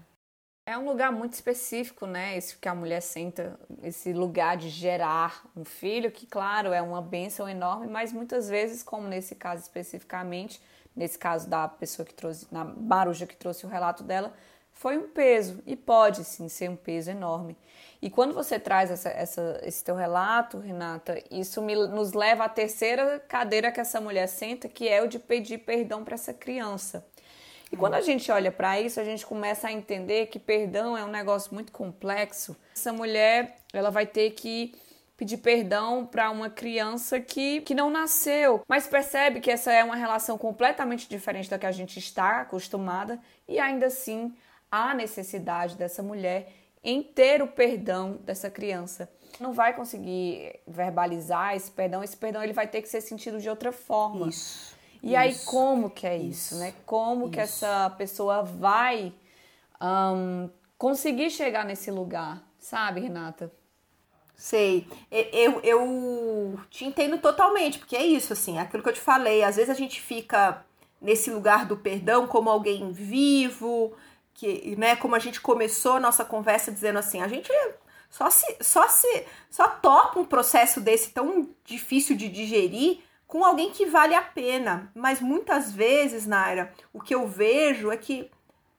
[0.69, 2.37] É um lugar muito específico, né?
[2.37, 7.01] Esse que a mulher senta, esse lugar de gerar um filho, que, claro, é uma
[7.01, 10.61] bênção enorme, mas muitas vezes, como nesse caso especificamente,
[10.97, 14.33] nesse caso da pessoa que trouxe, na Maruja que trouxe o relato dela,
[14.73, 17.57] foi um peso e pode sim ser um peso enorme.
[18.01, 22.49] E quando você traz essa, essa, esse teu relato, Renata, isso me, nos leva à
[22.49, 27.07] terceira cadeira que essa mulher senta, que é o de pedir perdão para essa criança.
[27.73, 31.05] E quando a gente olha para isso, a gente começa a entender que perdão é
[31.05, 32.55] um negócio muito complexo.
[32.75, 34.73] Essa mulher, ela vai ter que
[35.17, 39.97] pedir perdão para uma criança que, que não nasceu, mas percebe que essa é uma
[39.97, 44.35] relação completamente diferente da que a gente está acostumada e ainda assim
[44.71, 46.53] há necessidade dessa mulher
[46.85, 49.11] em ter o perdão dessa criança.
[49.41, 53.49] Não vai conseguir verbalizar esse perdão, esse perdão ele vai ter que ser sentido de
[53.49, 54.29] outra forma.
[54.29, 54.77] Isso.
[55.03, 56.75] E isso, aí como que é isso, isso né?
[56.85, 57.33] Como isso.
[57.33, 59.13] que essa pessoa vai
[59.81, 60.49] um,
[60.79, 63.51] conseguir chegar nesse lugar, sabe, Renata?
[64.37, 64.87] Sei.
[65.11, 69.43] Eu, eu te entendo totalmente, porque é isso, assim, aquilo que eu te falei.
[69.43, 70.65] Às vezes a gente fica
[71.01, 73.95] nesse lugar do perdão como alguém vivo,
[74.35, 77.51] que, né, como a gente começou a nossa conversa dizendo assim, a gente
[78.11, 83.71] só se, só se, só topa um processo desse tão difícil de digerir com alguém
[83.71, 84.91] que vale a pena.
[84.95, 88.31] Mas muitas vezes, Naira, o que eu vejo é que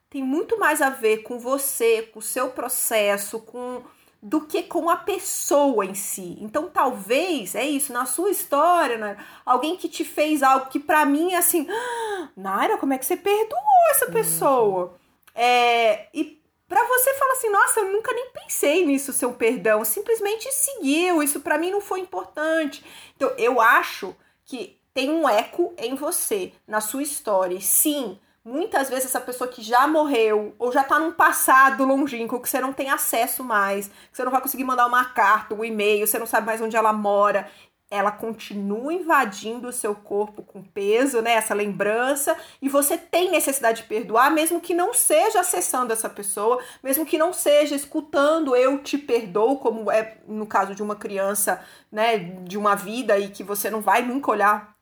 [0.10, 3.84] tem muito mais a ver com você, com o seu processo, com
[4.28, 6.38] do que com a pessoa em si.
[6.42, 9.18] Então, talvez, é isso, na sua história, né?
[9.46, 13.06] alguém que te fez algo que para mim é assim, ah, Naira, como é que
[13.06, 13.62] você perdoou
[13.92, 14.12] essa uhum.
[14.12, 14.84] pessoa?
[14.84, 14.92] Uhum.
[15.34, 20.52] É, e para você falar assim, nossa, eu nunca nem pensei nisso, seu perdão, simplesmente
[20.52, 22.84] seguiu, isso para mim não foi importante.
[23.16, 24.14] Então, eu acho
[24.46, 27.62] que tem um eco em você, na sua história.
[27.62, 32.48] sim, muitas vezes essa pessoa que já morreu ou já tá num passado longínquo que
[32.48, 36.08] você não tem acesso mais, que você não vai conseguir mandar uma carta, um e-mail,
[36.08, 37.52] você não sabe mais onde ela mora,
[37.92, 43.82] ela continua invadindo o seu corpo com peso, né, essa lembrança, e você tem necessidade
[43.82, 48.82] de perdoar, mesmo que não seja acessando essa pessoa, mesmo que não seja escutando eu
[48.82, 53.44] te perdoo, como é no caso de uma criança, né, de uma vida e que
[53.44, 54.77] você não vai nunca olhar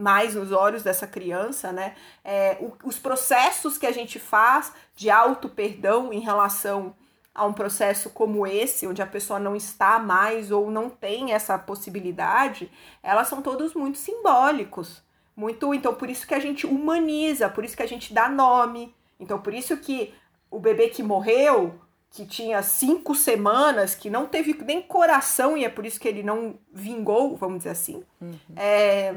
[0.00, 1.94] mais nos olhos dessa criança, né?
[2.24, 6.94] É, o, os processos que a gente faz de auto-perdão em relação
[7.34, 11.58] a um processo como esse, onde a pessoa não está mais ou não tem essa
[11.58, 12.70] possibilidade,
[13.02, 15.02] elas são todos muito simbólicos.
[15.36, 18.94] Muito, então por isso que a gente humaniza, por isso que a gente dá nome.
[19.18, 20.12] Então por isso que
[20.50, 21.80] o bebê que morreu,
[22.10, 26.22] que tinha cinco semanas, que não teve nem coração e é por isso que ele
[26.22, 28.34] não vingou, vamos dizer assim, uhum.
[28.56, 29.14] é,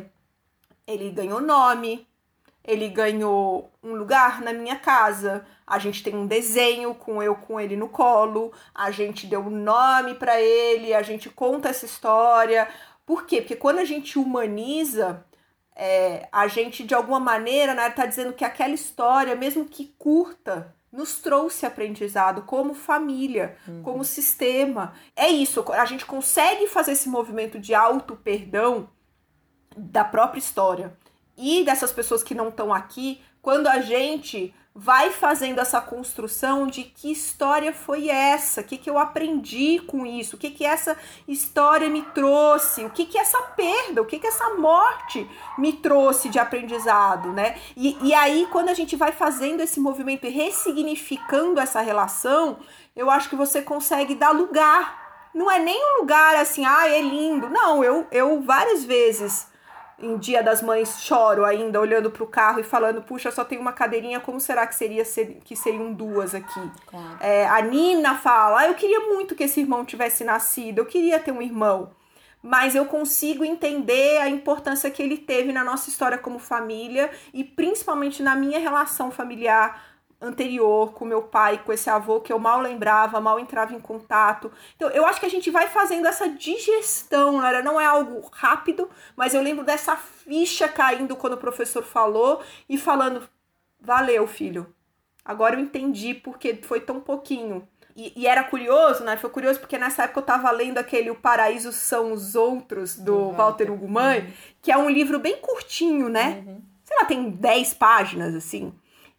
[0.87, 2.07] ele ganhou nome,
[2.63, 5.45] ele ganhou um lugar na minha casa.
[5.67, 8.53] A gente tem um desenho com eu com ele no colo.
[8.73, 10.93] A gente deu um nome para ele.
[10.93, 12.67] A gente conta essa história.
[13.05, 13.41] Por quê?
[13.41, 15.25] Porque quando a gente humaniza,
[15.75, 20.73] é, a gente de alguma maneira né, tá dizendo que aquela história, mesmo que curta,
[20.89, 23.81] nos trouxe aprendizado como família, uhum.
[23.81, 24.93] como sistema.
[25.15, 28.87] É isso, a gente consegue fazer esse movimento de auto perdão
[29.75, 30.95] da própria história
[31.37, 36.83] e dessas pessoas que não estão aqui, quando a gente vai fazendo essa construção de
[36.83, 40.97] que história foi essa, o que, que eu aprendi com isso, o que, que essa
[41.27, 46.27] história me trouxe, o que, que essa perda, o que, que essa morte me trouxe
[46.27, 47.55] de aprendizado, né?
[47.77, 52.57] E, e aí, quando a gente vai fazendo esse movimento e ressignificando essa relação,
[52.95, 55.29] eu acho que você consegue dar lugar.
[55.35, 57.47] Não é nem um lugar assim, ah, é lindo.
[57.47, 59.52] Não, eu, eu várias vezes
[59.99, 63.57] em Dia das Mães choro ainda, olhando para o carro e falando, puxa, só tem
[63.57, 66.71] uma cadeirinha, como será que seria ser, que seriam duas aqui?
[66.87, 67.17] Claro.
[67.19, 71.19] É, a Nina fala, ah, eu queria muito que esse irmão tivesse nascido, eu queria
[71.19, 71.91] ter um irmão,
[72.41, 77.43] mas eu consigo entender a importância que ele teve na nossa história como família e
[77.43, 79.92] principalmente na minha relação familiar
[80.23, 84.51] anterior com meu pai, com esse avô que eu mal lembrava, mal entrava em contato.
[84.75, 87.61] Então, eu acho que a gente vai fazendo essa digestão, né?
[87.61, 92.77] não é algo rápido, mas eu lembro dessa ficha caindo quando o professor falou e
[92.77, 93.27] falando:
[93.79, 94.73] "Valeu, filho.
[95.25, 99.15] Agora eu entendi porque foi tão pouquinho, E, e, era curioso, né?
[99.17, 103.15] Foi curioso porque nessa época eu tava lendo aquele O Paraíso São os Outros, do
[103.15, 103.33] uhum.
[103.33, 104.31] Walter Ugumãe, uhum.
[104.63, 106.43] que é um livro bem curtinho, né?
[106.43, 106.61] Uhum.
[106.83, 108.73] Sei lá, tem 10 páginas, assim.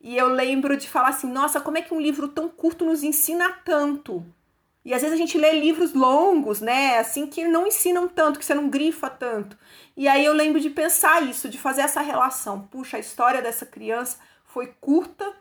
[0.05, 3.02] E eu lembro de falar assim, nossa, como é que um livro tão curto nos
[3.02, 4.22] ensina tanto?
[4.84, 6.98] E às vezes a gente lê livros longos, né?
[6.98, 9.57] Assim, que não ensinam tanto, que você não grifa tanto.
[9.96, 12.68] E aí eu lembro de pensar isso, de fazer essa relação.
[12.70, 15.32] Puxa, a história dessa criança foi curta,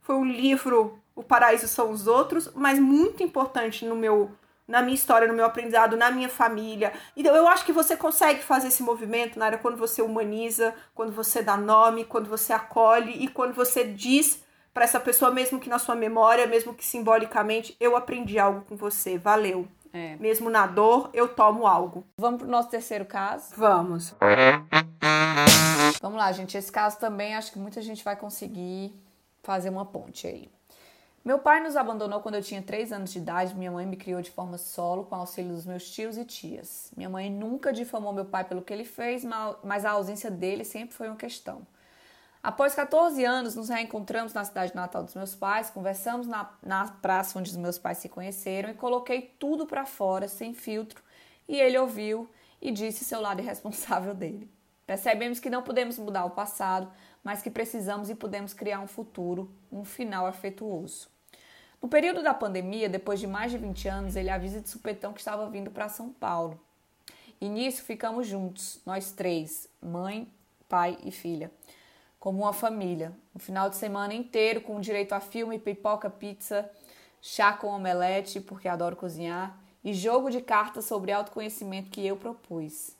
[0.00, 4.30] foi um livro O Paraíso São os Outros, mas muito importante no meu
[4.68, 6.92] na minha história, no meu aprendizado, na minha família.
[7.16, 11.42] Então eu acho que você consegue fazer esse movimento, Nara, quando você humaniza, quando você
[11.42, 14.44] dá nome, quando você acolhe e quando você diz
[14.74, 18.76] para essa pessoa, mesmo que na sua memória, mesmo que simbolicamente, eu aprendi algo com
[18.76, 19.66] você, valeu.
[19.92, 20.16] É.
[20.16, 22.04] Mesmo na dor, eu tomo algo.
[22.18, 23.54] Vamos pro nosso terceiro caso?
[23.56, 24.14] Vamos.
[26.00, 26.56] Vamos lá, gente.
[26.56, 28.94] Esse caso também acho que muita gente vai conseguir
[29.42, 30.50] fazer uma ponte aí.
[31.28, 33.54] Meu pai nos abandonou quando eu tinha 3 anos de idade.
[33.54, 36.90] Minha mãe me criou de forma solo, com auxílio dos meus tios e tias.
[36.96, 39.26] Minha mãe nunca difamou meu pai pelo que ele fez,
[39.62, 41.66] mas a ausência dele sempre foi uma questão.
[42.42, 47.38] Após 14 anos, nos reencontramos na cidade natal dos meus pais, conversamos na, na praça
[47.38, 51.02] onde os meus pais se conheceram e coloquei tudo para fora, sem filtro,
[51.46, 52.26] e ele ouviu
[52.58, 54.50] e disse seu lado irresponsável dele.
[54.86, 56.90] Percebemos que não podemos mudar o passado,
[57.22, 61.17] mas que precisamos e podemos criar um futuro, um final afetuoso.
[61.80, 65.20] No período da pandemia, depois de mais de 20 anos, ele avisa de supetão que
[65.20, 66.60] estava vindo para São Paulo.
[67.40, 70.28] E nisso ficamos juntos, nós três, mãe,
[70.68, 71.52] pai e filha,
[72.18, 73.12] como uma família.
[73.34, 76.68] Um final de semana inteiro com direito a filme, pipoca, pizza,
[77.22, 82.96] chá com omelete, porque adoro cozinhar, e jogo de cartas sobre autoconhecimento que eu propus.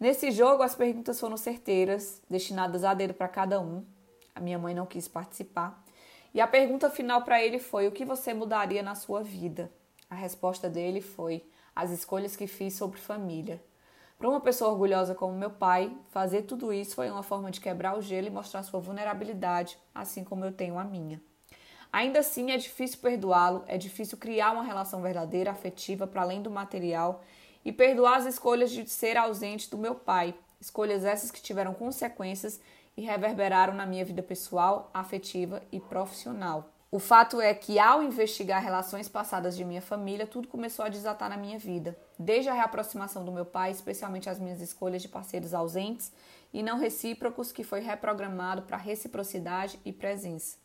[0.00, 3.84] Nesse jogo, as perguntas foram certeiras, destinadas a dedo para cada um.
[4.34, 5.83] A minha mãe não quis participar.
[6.34, 9.70] E a pergunta final para ele foi: O que você mudaria na sua vida?
[10.10, 13.62] A resposta dele foi: As escolhas que fiz sobre família.
[14.18, 17.96] Para uma pessoa orgulhosa como meu pai, fazer tudo isso foi uma forma de quebrar
[17.96, 21.22] o gelo e mostrar sua vulnerabilidade, assim como eu tenho a minha.
[21.92, 26.50] Ainda assim, é difícil perdoá-lo, é difícil criar uma relação verdadeira, afetiva, para além do
[26.50, 27.22] material
[27.64, 32.60] e perdoar as escolhas de ser ausente do meu pai, escolhas essas que tiveram consequências
[32.96, 36.70] e reverberaram na minha vida pessoal, afetiva e profissional.
[36.94, 41.28] O fato é que, ao investigar relações passadas de minha família, tudo começou a desatar
[41.28, 41.98] na minha vida.
[42.16, 46.12] Desde a reaproximação do meu pai, especialmente as minhas escolhas de parceiros ausentes
[46.52, 50.56] e não recíprocos, que foi reprogramado para reciprocidade e presença.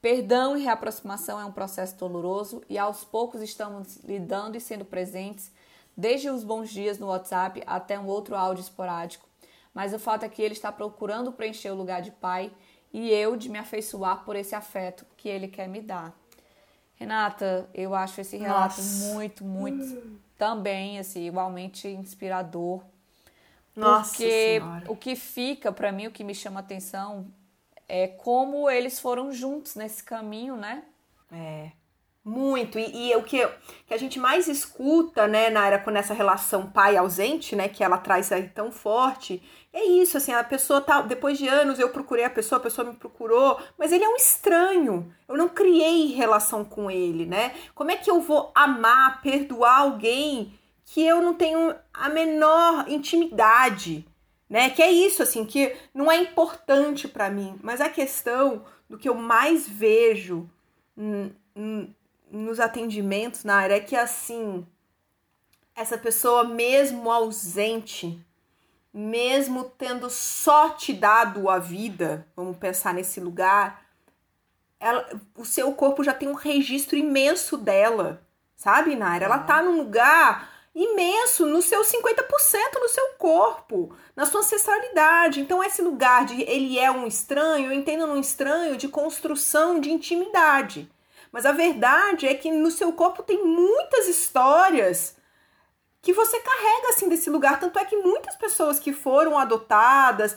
[0.00, 5.52] Perdão e reaproximação é um processo doloroso e aos poucos estamos lidando e sendo presentes,
[5.94, 9.28] desde os bons dias no WhatsApp até um outro áudio esporádico,
[9.74, 12.52] mas o fato é que ele está procurando preencher o lugar de pai
[12.92, 16.14] e eu de me afeiçoar por esse afeto que ele quer me dar.
[16.94, 19.14] Renata, eu acho esse relato Nossa.
[19.14, 22.82] muito, muito também assim, igualmente inspirador.
[23.74, 24.92] Nossa porque senhora.
[24.92, 27.32] o que fica para mim, o que me chama atenção
[27.88, 30.84] é como eles foram juntos nesse caminho, né?
[31.32, 31.72] É.
[32.24, 32.78] Muito.
[32.78, 33.46] E, e o que,
[33.86, 37.96] que a gente mais escuta, né, Naira, com essa relação pai ausente, né, que ela
[37.96, 39.42] traz aí tão forte,
[39.72, 41.00] é isso, assim, a pessoa tá.
[41.00, 44.16] Depois de anos eu procurei a pessoa, a pessoa me procurou, mas ele é um
[44.16, 45.14] estranho.
[45.28, 47.54] Eu não criei relação com ele, né?
[47.74, 54.06] Como é que eu vou amar, perdoar alguém que eu não tenho a menor intimidade?
[54.48, 54.68] Né?
[54.70, 59.08] Que é isso, assim, que não é importante para mim, mas a questão do que
[59.08, 60.50] eu mais vejo
[62.30, 64.66] nos atendimentos na área é que assim
[65.74, 68.24] essa pessoa mesmo ausente,
[68.92, 73.86] mesmo tendo só te dado a vida, vamos pensar nesse lugar,
[74.78, 78.22] ela, o seu corpo já tem um registro imenso dela,
[78.56, 79.26] sabe, Naira?
[79.26, 85.40] Ela tá num lugar imenso no seu 50% no seu corpo, na sua ancestralidade.
[85.40, 89.90] Então esse lugar de ele é um estranho, eu entendo um estranho de construção de
[89.90, 90.90] intimidade.
[91.32, 95.16] Mas a verdade é que no seu corpo tem muitas histórias
[96.02, 97.60] que você carrega assim desse lugar.
[97.60, 100.36] Tanto é que muitas pessoas que foram adotadas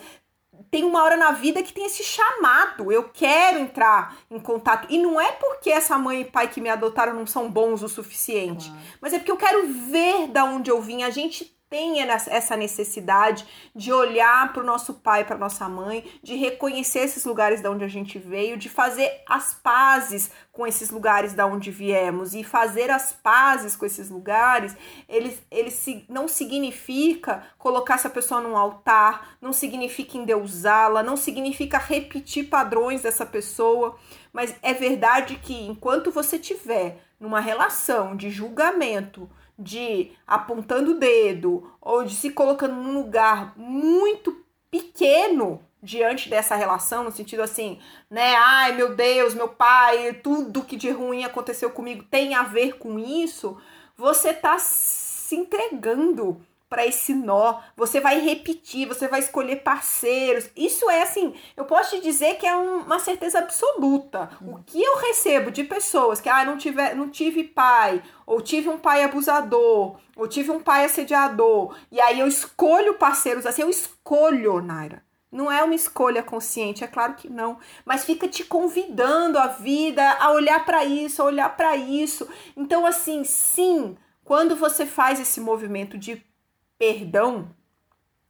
[0.69, 2.91] tem uma hora na vida que tem esse chamado.
[2.91, 4.87] Eu quero entrar em contato.
[4.89, 7.89] E não é porque essa mãe e pai que me adotaram não são bons o
[7.89, 8.71] suficiente,
[9.01, 11.03] mas é porque eu quero ver da onde eu vim.
[11.03, 13.43] A gente tem essa necessidade
[13.75, 17.83] de olhar para o nosso pai, para nossa mãe, de reconhecer esses lugares de onde
[17.83, 22.35] a gente veio, de fazer as pazes com esses lugares da onde viemos.
[22.35, 24.77] E fazer as pazes com esses lugares,
[25.09, 25.73] ele, ele
[26.07, 33.25] não significa colocar essa pessoa num altar, não significa endeusá-la, não significa repetir padrões dessa
[33.25, 33.97] pessoa,
[34.31, 41.71] mas é verdade que enquanto você tiver numa relação de julgamento, de apontando o dedo
[41.79, 47.77] ou de se colocando num lugar muito pequeno diante dessa relação, no sentido assim,
[48.09, 48.35] né?
[48.35, 52.97] Ai, meu Deus, meu pai, tudo que de ruim aconteceu comigo tem a ver com
[52.97, 53.57] isso,
[53.95, 56.41] você tá se entregando
[56.73, 60.49] para esse nó, você vai repetir, você vai escolher parceiros.
[60.57, 64.31] Isso é assim, eu posso te dizer que é um, uma certeza absoluta.
[64.41, 68.69] O que eu recebo de pessoas que ah, não, tive, não tive pai, ou tive
[68.69, 73.69] um pai abusador, ou tive um pai assediador, e aí eu escolho parceiros assim, eu
[73.69, 75.03] escolho, Naira.
[75.31, 80.03] Não é uma escolha consciente, é claro que não, mas fica te convidando a vida
[80.19, 82.27] a olhar para isso, a olhar para isso.
[82.57, 86.32] Então assim, sim, quando você faz esse movimento de
[86.77, 87.49] perdão,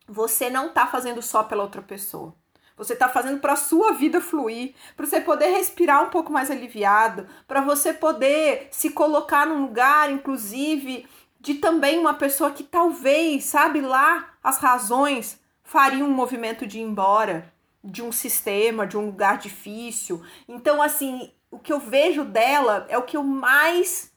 [0.08, 2.36] você não está fazendo só pela outra pessoa.
[2.76, 6.50] Você está fazendo para a sua vida fluir, para você poder respirar um pouco mais
[6.50, 11.08] aliviado, para você poder se colocar num lugar, inclusive,
[11.39, 16.84] de também uma pessoa que talvez, sabe lá, as razões faria um movimento de ir
[16.84, 20.24] embora de um sistema, de um lugar difícil.
[20.48, 24.12] Então, assim, o que eu vejo dela é o que eu mais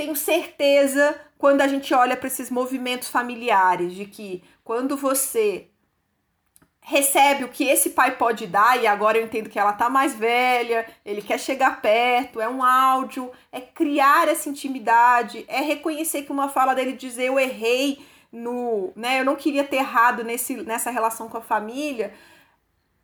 [0.00, 5.66] tenho certeza quando a gente olha para esses movimentos familiares, de que quando você
[6.80, 10.14] recebe o que esse pai pode dar, e agora eu entendo que ela tá mais
[10.14, 16.32] velha, ele quer chegar perto, é um áudio, é criar essa intimidade, é reconhecer que
[16.32, 20.90] uma fala dele dizer eu errei no, né, eu não queria ter errado nesse, nessa
[20.90, 22.14] relação com a família,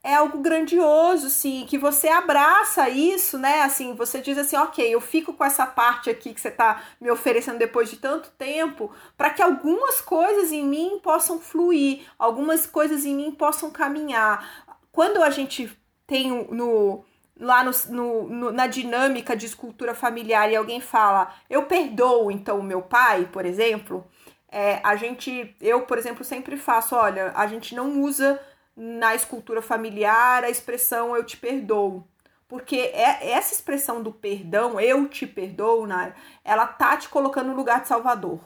[0.06, 3.62] é algo grandioso, sim, que você abraça isso, né?
[3.62, 7.10] Assim, você diz assim, ok, eu fico com essa parte aqui que você está me
[7.10, 13.04] oferecendo depois de tanto tempo, para que algumas coisas em mim possam fluir, algumas coisas
[13.04, 14.64] em mim possam caminhar.
[14.92, 15.76] Quando a gente
[16.06, 17.04] tem no
[17.38, 22.60] lá no, no, no, na dinâmica de escultura familiar e alguém fala, eu perdoo então
[22.60, 24.06] o meu pai, por exemplo,
[24.48, 28.40] é, a gente, eu, por exemplo, sempre faço, olha, a gente não usa
[28.76, 32.06] na escultura familiar a expressão eu te perdoo.
[32.46, 36.14] Porque é essa expressão do perdão, eu te perdoo, Nara,
[36.44, 38.38] ela tá te colocando no lugar de salvador.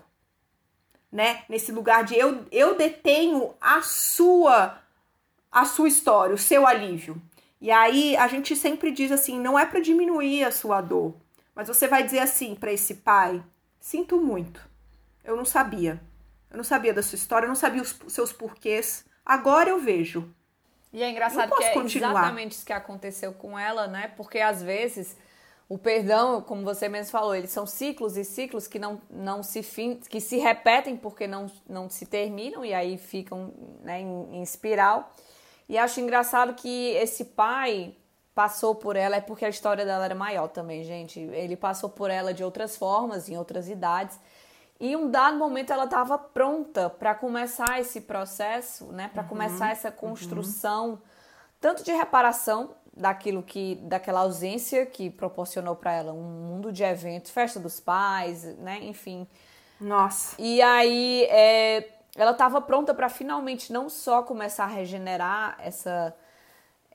[1.12, 1.42] Né?
[1.48, 4.78] Nesse lugar de eu, eu detenho a sua
[5.52, 7.20] a sua história, o seu alívio.
[7.60, 11.14] E aí a gente sempre diz assim, não é para diminuir a sua dor,
[11.54, 13.42] mas você vai dizer assim para esse pai:
[13.78, 14.66] sinto muito.
[15.24, 16.00] Eu não sabia.
[16.50, 19.04] Eu não sabia da sua história, eu não sabia os seus porquês.
[19.30, 20.28] Agora eu vejo.
[20.92, 22.10] E é engraçado que é continuar.
[22.10, 24.12] exatamente isso que aconteceu com ela, né?
[24.16, 25.16] Porque às vezes
[25.68, 29.62] o perdão, como você mesmo falou, eles são ciclos e ciclos que não, não se
[29.62, 33.54] fin, que se repetem porque não, não se terminam e aí ficam
[33.84, 35.14] né, em, em espiral.
[35.68, 37.94] E acho engraçado que esse pai
[38.34, 41.20] passou por ela, é porque a história dela era maior também, gente.
[41.20, 44.18] Ele passou por ela de outras formas, em outras idades.
[44.80, 49.10] E um dado momento ela estava pronta para começar esse processo, né?
[49.12, 50.98] Para uhum, começar essa construção, uhum.
[51.60, 57.30] tanto de reparação daquilo que, daquela ausência que proporcionou para ela um mundo de eventos,
[57.30, 58.78] festa dos pais, né?
[58.82, 59.28] Enfim.
[59.78, 60.34] Nossa.
[60.38, 66.16] E aí é, ela estava pronta para finalmente não só começar a regenerar essa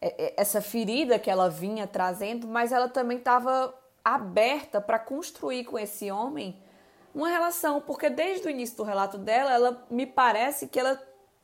[0.02, 3.74] é, é, essa ferida que ela vinha trazendo, mas ela também estava
[4.04, 6.60] aberta para construir com esse homem
[7.16, 11.01] uma relação, porque desde o início do relato dela, ela me parece que ela,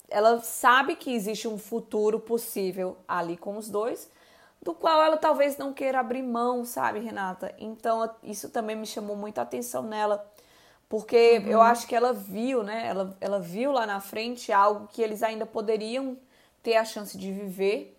[0.10, 4.12] ela sabe que existe um futuro possível ali com os dois,
[4.62, 7.56] do qual ela talvez não queira abrir mão, sabe, Renata?
[7.58, 10.30] Então isso também me chamou muita atenção nela,
[10.90, 11.48] porque uhum.
[11.48, 12.86] eu acho que ela viu, né?
[12.86, 16.18] Ela, ela viu lá na frente algo que eles ainda poderiam
[16.62, 17.98] ter a chance de viver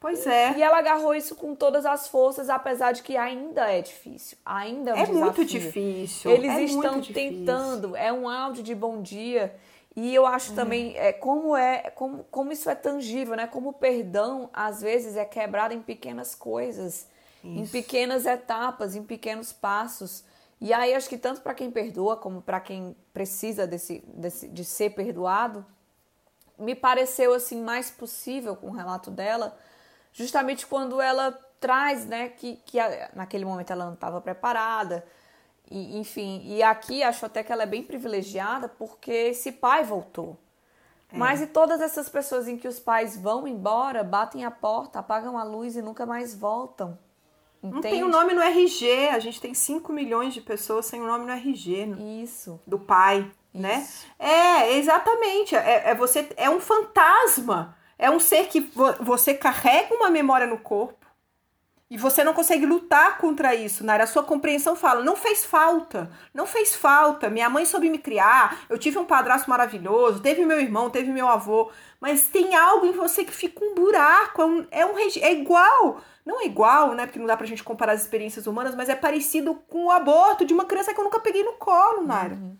[0.00, 0.56] Pois é.
[0.56, 4.38] E ela agarrou isso com todas as forças, apesar de que ainda é difícil.
[4.44, 6.30] Ainda é um É muito difícil.
[6.30, 7.96] Eles é estão tentando.
[7.96, 9.54] É um áudio de bom dia.
[9.96, 10.54] E eu acho é.
[10.54, 13.48] também é, como é como, como isso é tangível, né?
[13.48, 17.08] Como o perdão às vezes é quebrado em pequenas coisas,
[17.42, 17.60] isso.
[17.60, 20.22] em pequenas etapas, em pequenos passos.
[20.60, 24.64] E aí acho que tanto para quem perdoa como para quem precisa desse, desse, de
[24.64, 25.66] ser perdoado,
[26.56, 29.58] me pareceu assim mais possível com o relato dela
[30.18, 35.04] justamente quando ela traz, né, que, que a, naquele momento ela não estava preparada
[35.70, 40.36] E, enfim, e aqui acho até que ela é bem privilegiada porque esse pai voltou.
[41.12, 41.16] É.
[41.16, 45.38] Mas e todas essas pessoas em que os pais vão embora, batem a porta, apagam
[45.38, 46.98] a luz e nunca mais voltam?
[47.62, 47.74] Entende?
[47.74, 51.00] Não tem o um nome no RG, a gente tem 5 milhões de pessoas sem
[51.00, 51.86] o um nome no RG.
[51.86, 52.60] No, Isso.
[52.66, 53.80] Do pai, né?
[53.80, 54.06] Isso.
[54.18, 54.28] né?
[54.28, 55.56] É, exatamente.
[55.56, 57.76] É, é, você, é um fantasma.
[57.98, 61.08] É um ser que vo, você carrega uma memória no corpo
[61.90, 64.04] e você não consegue lutar contra isso, Nara.
[64.04, 67.30] A sua compreensão fala, não fez falta, não fez falta.
[67.30, 71.26] Minha mãe soube me criar, eu tive um padrasto maravilhoso, teve meu irmão, teve meu
[71.26, 71.70] avô.
[71.98, 76.00] Mas tem algo em você que fica um buraco, é um, é, um, é igual.
[76.26, 77.06] Não é igual, né?
[77.06, 80.44] Porque não dá pra gente comparar as experiências humanas, mas é parecido com o aborto
[80.44, 82.34] de uma criança que eu nunca peguei no colo, Nara.
[82.34, 82.54] Uhum.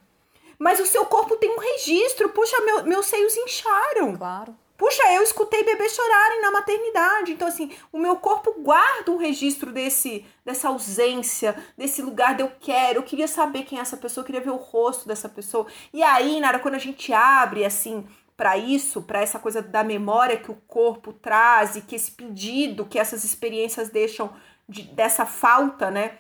[0.59, 2.31] Mas o seu corpo tem um registro.
[2.31, 4.17] Puxa, meu, meus seios incharam.
[4.17, 4.57] Claro.
[4.79, 7.33] Puxa, eu escutei bebês chorarem na maternidade.
[7.33, 12.53] Então, assim, o meu corpo guarda um registro desse, dessa ausência, desse lugar de eu
[12.61, 13.01] quero.
[13.01, 15.67] Eu queria saber quem é essa pessoa, eu queria ver o rosto dessa pessoa.
[15.93, 18.07] E aí, Nara, quando a gente abre, assim,
[18.37, 22.87] para isso, para essa coisa da memória que o corpo traz e que esse pedido
[22.87, 24.33] que essas experiências deixam
[24.69, 26.19] de, dessa falta, né?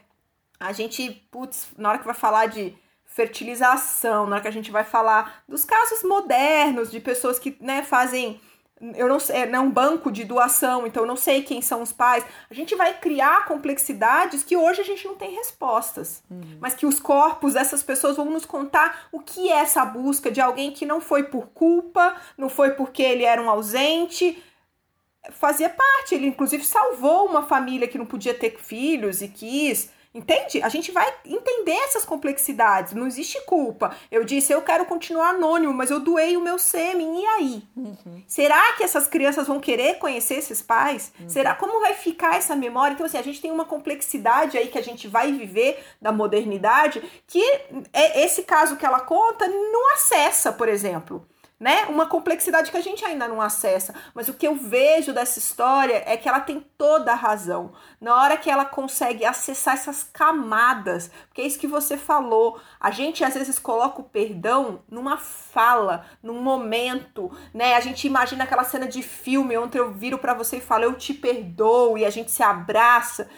[0.58, 4.72] A gente, putz, na hora que vai falar de fertilização, na hora que a gente
[4.72, 8.40] vai falar dos casos modernos de pessoas que, né, fazem
[8.94, 11.92] eu não sei, é um banco de doação, então eu não sei quem são os
[11.92, 12.24] pais.
[12.48, 16.58] A gente vai criar complexidades que hoje a gente não tem respostas, uhum.
[16.60, 20.40] mas que os corpos dessas pessoas vão nos contar o que é essa busca de
[20.40, 24.42] alguém que não foi por culpa, não foi porque ele era um ausente,
[25.30, 26.14] fazia parte.
[26.14, 29.90] Ele inclusive salvou uma família que não podia ter filhos e quis.
[30.14, 30.62] Entende?
[30.62, 32.94] A gente vai entender essas complexidades.
[32.94, 33.94] Não existe culpa.
[34.10, 37.22] Eu disse, eu quero continuar anônimo, mas eu doei o meu sêmen.
[37.22, 37.62] E aí?
[37.76, 38.22] Uhum.
[38.26, 41.12] Será que essas crianças vão querer conhecer esses pais?
[41.20, 41.28] Uhum.
[41.28, 42.94] Será como vai ficar essa memória?
[42.94, 47.02] Então, assim, a gente tem uma complexidade aí que a gente vai viver da modernidade
[47.26, 47.42] que
[47.92, 51.26] é esse caso que ela conta não acessa, por exemplo
[51.58, 51.86] né?
[51.86, 53.94] Uma complexidade que a gente ainda não acessa.
[54.14, 57.72] Mas o que eu vejo dessa história é que ela tem toda a razão.
[58.00, 62.60] Na hora que ela consegue acessar essas camadas, porque é isso que você falou.
[62.78, 67.74] A gente às vezes coloca o perdão numa fala, num momento, né?
[67.74, 70.94] A gente imagina aquela cena de filme onde eu viro para você e falo eu
[70.94, 73.28] te perdoo e a gente se abraça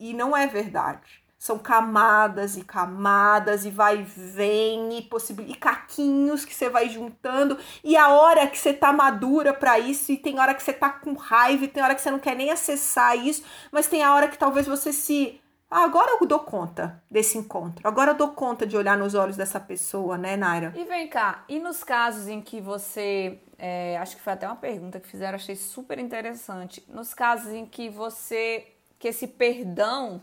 [0.00, 1.27] e não é verdade.
[1.38, 5.46] São camadas e camadas e vai e vem e, possibil...
[5.48, 7.56] e caquinhos que você vai juntando.
[7.84, 10.90] E a hora que você tá madura para isso, e tem hora que você tá
[10.90, 14.12] com raiva, e tem hora que você não quer nem acessar isso, mas tem a
[14.12, 15.40] hora que talvez você se.
[15.70, 17.86] Ah, agora eu dou conta desse encontro.
[17.86, 20.72] Agora eu dou conta de olhar nos olhos dessa pessoa, né, Naira?
[20.74, 23.38] E vem cá, e nos casos em que você.
[23.56, 26.82] É, acho que foi até uma pergunta que fizeram, achei super interessante.
[26.88, 28.66] Nos casos em que você.
[28.98, 30.20] que esse perdão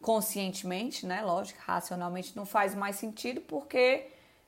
[0.00, 1.22] conscientemente, né?
[1.22, 4.06] Lógico, racionalmente não faz mais sentido porque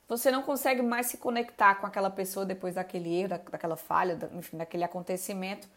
[0.08, 4.56] você não consegue mais se conectar com aquela pessoa depois daquele erro, daquela falha, enfim,
[4.56, 5.68] daquele acontecimento.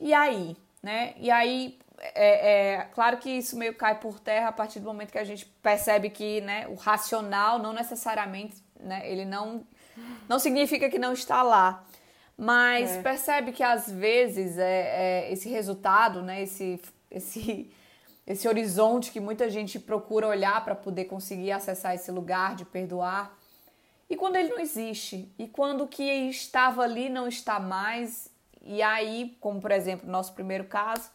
[0.00, 1.14] E aí, né?
[1.18, 5.10] E aí, é, é, claro que isso meio cai por terra a partir do momento
[5.10, 9.66] que a gente percebe que, né, o racional não necessariamente, né, ele não
[10.28, 11.84] não significa que não está lá,
[12.36, 13.02] mas é.
[13.02, 16.80] percebe que às vezes é, é esse resultado, né, esse
[17.10, 17.70] esse
[18.28, 23.34] esse horizonte que muita gente procura olhar para poder conseguir acessar esse lugar de perdoar.
[24.08, 28.82] E quando ele não existe, e quando o que estava ali não está mais, e
[28.82, 31.10] aí, como por exemplo, no nosso primeiro caso,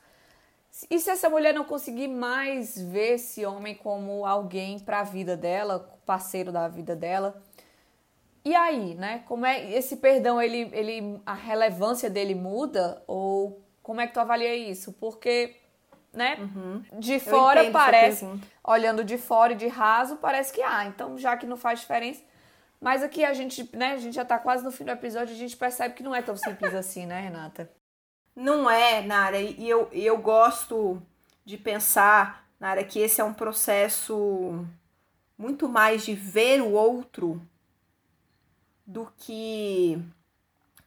[0.89, 5.37] e se essa mulher não conseguir mais ver esse homem como alguém para a vida
[5.37, 7.39] dela, parceiro da vida dela,
[8.43, 9.23] e aí, né?
[9.27, 14.19] Como é esse perdão, ele, ele a relevância dele muda ou como é que tu
[14.19, 14.91] avalia isso?
[14.93, 15.62] Porque
[16.13, 16.37] né?
[16.39, 16.83] Uhum.
[16.99, 18.27] De fora parece,
[18.63, 22.21] olhando de fora e de raso, parece que ah, então já que não faz diferença.
[22.79, 25.37] Mas aqui a gente, né, a gente já tá quase no fim do episódio, a
[25.37, 27.71] gente percebe que não é tão simples assim, né, Renata?
[28.35, 31.01] Não é, Nara, e eu, eu gosto
[31.45, 34.65] de pensar, Nara, que esse é um processo
[35.37, 37.41] muito mais de ver o outro
[38.85, 40.01] do que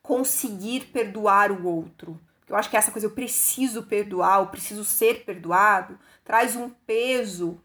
[0.03, 5.25] conseguir perdoar o outro eu acho que essa coisa, eu preciso perdoar, eu preciso ser
[5.25, 7.61] perdoado, traz um peso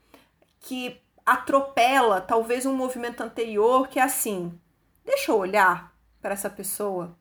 [0.59, 4.59] que atropela talvez um movimento anterior que é assim:
[5.05, 7.15] deixa eu olhar para essa pessoa,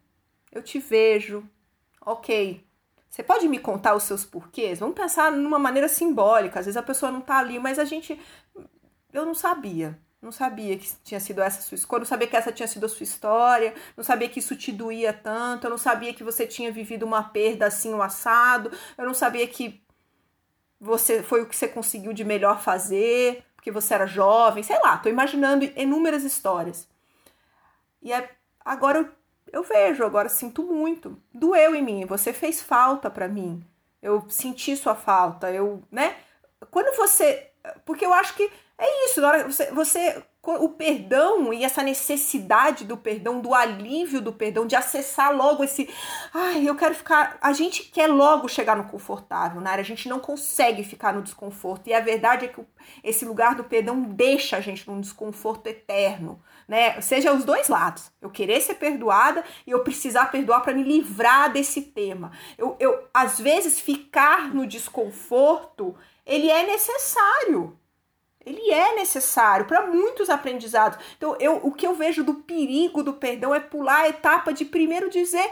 [0.51, 1.45] eu te vejo,
[2.01, 2.65] ok.
[3.09, 4.79] Você pode me contar os seus porquês?
[4.79, 6.61] Vamos pensar numa maneira simbólica.
[6.61, 8.19] Às vezes a pessoa não tá ali, mas a gente.
[9.13, 9.99] Eu não sabia.
[10.23, 12.89] Não sabia que tinha sido essa sua escolha, não sabia que essa tinha sido a
[12.91, 16.71] sua história, não sabia que isso te doía tanto, eu não sabia que você tinha
[16.71, 19.83] vivido uma perda assim, o um assado, eu não sabia que
[20.79, 23.45] você foi o que você conseguiu de melhor fazer.
[23.55, 26.89] porque você era jovem, sei lá, tô imaginando inúmeras histórias.
[28.03, 28.31] E é,
[28.65, 29.09] agora eu,
[29.53, 31.21] eu vejo, agora sinto muito.
[31.33, 33.63] Doeu em mim, você fez falta para mim.
[34.03, 36.17] Eu senti sua falta, eu, né?
[36.71, 37.51] Quando você.
[37.85, 38.51] Porque eu acho que
[38.81, 44.23] é isso, na hora você, você o perdão e essa necessidade do perdão, do alívio
[44.23, 45.89] do perdão, de acessar logo esse.
[46.33, 47.37] Ai, eu quero ficar.
[47.43, 49.75] A gente quer logo chegar no confortável, né?
[49.75, 51.89] A gente não consegue ficar no desconforto.
[51.89, 52.65] E a verdade é que
[53.05, 56.99] esse lugar do perdão deixa a gente num desconforto eterno, né?
[57.03, 58.11] Seja os dois lados.
[58.21, 62.33] Eu querer ser perdoada e eu precisar perdoar para me livrar desse tema.
[62.57, 67.79] Eu, eu, às vezes, ficar no desconforto, ele é necessário
[68.45, 70.99] ele é necessário para muitos aprendizados.
[71.17, 74.65] Então, eu, o que eu vejo do perigo do perdão é pular a etapa de
[74.65, 75.51] primeiro dizer: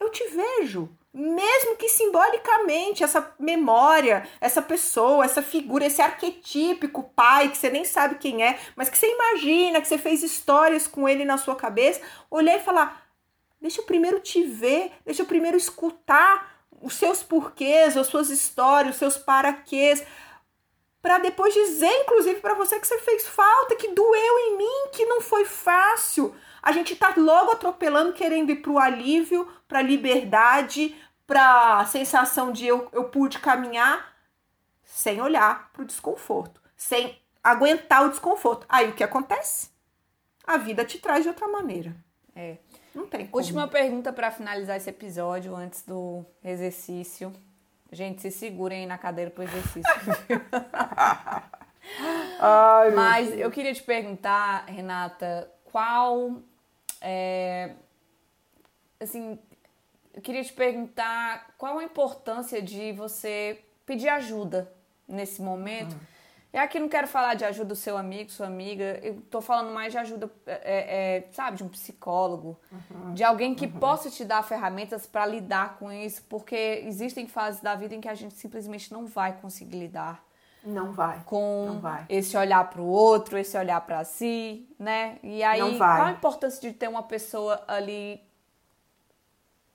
[0.00, 0.88] Eu te vejo.
[1.12, 7.84] Mesmo que simbolicamente, essa memória, essa pessoa, essa figura, esse arquetípico pai que você nem
[7.84, 11.54] sabe quem é, mas que você imagina, que você fez histórias com ele na sua
[11.54, 13.06] cabeça, olhar e falar:
[13.60, 18.94] Deixa eu primeiro te ver, deixa eu primeiro escutar os seus porquês, as suas histórias,
[18.94, 20.04] os seus paraquês
[21.04, 25.04] para depois dizer, inclusive, para você que você fez falta, que doeu em mim, que
[25.04, 26.34] não foi fácil.
[26.62, 30.96] A gente tá logo atropelando, querendo ir pro alívio, pra liberdade,
[31.26, 34.16] pra sensação de eu, eu pude caminhar,
[34.82, 38.64] sem olhar pro desconforto, sem aguentar o desconforto.
[38.66, 39.68] Aí o que acontece?
[40.46, 41.94] A vida te traz de outra maneira.
[42.34, 42.56] É.
[42.94, 43.42] Não tem como.
[43.42, 47.30] Última pergunta para finalizar esse episódio antes do exercício.
[47.94, 49.82] Gente, se segurem aí na cadeira pro exercício.
[52.40, 56.42] Ai, Mas eu queria te perguntar, Renata, qual.
[57.00, 57.72] É,
[59.00, 59.38] assim,
[60.12, 64.70] eu queria te perguntar qual a importância de você pedir ajuda
[65.06, 65.94] nesse momento.
[65.94, 66.13] Hum
[66.54, 69.74] e aqui não quero falar de ajuda do seu amigo, sua amiga, eu tô falando
[69.74, 73.12] mais de ajuda, é, é, sabe, de um psicólogo, uhum.
[73.12, 73.72] de alguém que uhum.
[73.72, 78.08] possa te dar ferramentas para lidar com isso, porque existem fases da vida em que
[78.08, 80.24] a gente simplesmente não vai conseguir lidar.
[80.62, 81.20] Não vai.
[81.26, 82.06] Com não vai.
[82.08, 85.18] esse olhar para o outro, esse olhar para si, né?
[85.24, 88.22] E aí, qual a importância de ter uma pessoa ali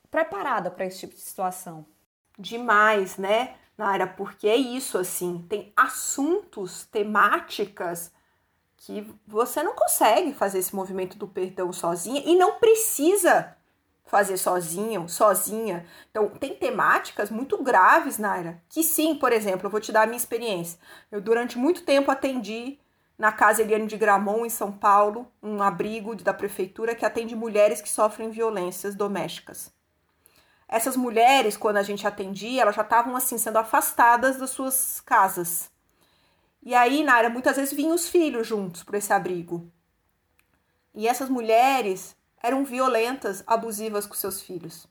[0.09, 1.85] preparada para esse tipo de situação?
[2.37, 3.55] Demais, né?
[3.79, 8.11] Nara, porque é isso assim, tem assuntos, temáticas
[8.75, 13.55] que você não consegue fazer esse movimento do perdão sozinha e não precisa
[14.03, 15.85] fazer sozinho, sozinha.
[16.11, 20.07] Então, tem temáticas muito graves, Naira, que sim, por exemplo, eu vou te dar a
[20.07, 20.77] minha experiência.
[21.09, 22.77] Eu durante muito tempo atendi
[23.17, 27.79] na Casa Eliane de Gramont, em São Paulo, um abrigo da prefeitura que atende mulheres
[27.79, 29.71] que sofrem violências domésticas
[30.71, 35.67] essas mulheres, quando a gente atendia, elas já estavam assim sendo afastadas das suas casas.
[36.61, 39.67] E aí, Naira, muitas vezes vinham os filhos juntos para esse abrigo.
[40.93, 44.85] E essas mulheres eram violentas, abusivas com seus filhos.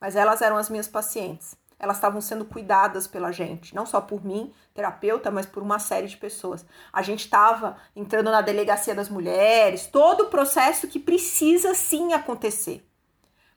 [0.00, 1.54] Mas elas eram as minhas pacientes.
[1.78, 6.08] Elas estavam sendo cuidadas pela gente, não só por mim, terapeuta, mas por uma série
[6.08, 6.66] de pessoas.
[6.92, 12.84] A gente estava entrando na delegacia das mulheres, todo o processo que precisa sim acontecer.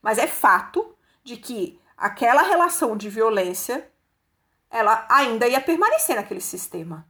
[0.01, 0.92] Mas é fato
[1.23, 3.89] de que aquela relação de violência
[4.69, 7.07] ela ainda ia permanecer naquele sistema.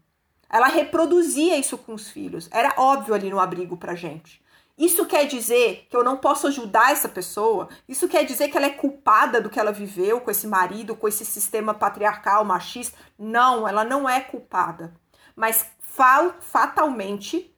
[0.50, 2.50] Ela reproduzia isso com os filhos.
[2.52, 4.44] Era óbvio ali no abrigo pra gente.
[4.78, 7.70] Isso quer dizer que eu não posso ajudar essa pessoa?
[7.88, 11.08] Isso quer dizer que ela é culpada do que ela viveu com esse marido, com
[11.08, 12.98] esse sistema patriarcal, machista?
[13.18, 14.94] Não, ela não é culpada.
[15.36, 15.66] Mas
[16.42, 17.56] fatalmente,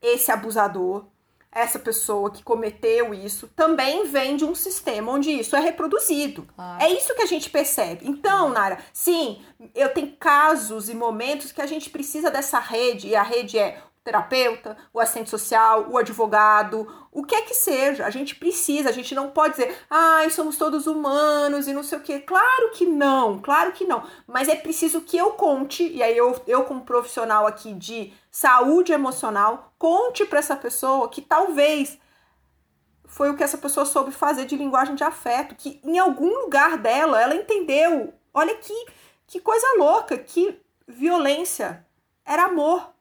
[0.00, 1.06] esse abusador,
[1.52, 6.48] essa pessoa que cometeu isso também vem de um sistema onde isso é reproduzido.
[6.80, 8.08] É isso que a gente percebe.
[8.08, 9.42] Então, Nara, sim,
[9.74, 13.78] eu tenho casos e momentos que a gente precisa dessa rede, e a rede é
[14.04, 18.04] terapeuta, o assistente social, o advogado, o que é que seja.
[18.04, 21.98] A gente precisa, a gente não pode dizer, ai, somos todos humanos e não sei
[21.98, 22.18] o quê.
[22.20, 24.02] Claro que não, claro que não.
[24.26, 28.92] Mas é preciso que eu conte, e aí eu, eu como profissional aqui de saúde
[28.92, 31.98] emocional, conte para essa pessoa que talvez
[33.06, 36.78] foi o que essa pessoa soube fazer de linguagem de afeto, que em algum lugar
[36.78, 38.14] dela ela entendeu.
[38.32, 38.86] Olha que,
[39.26, 41.86] que coisa louca, que violência.
[42.24, 42.91] Era amor.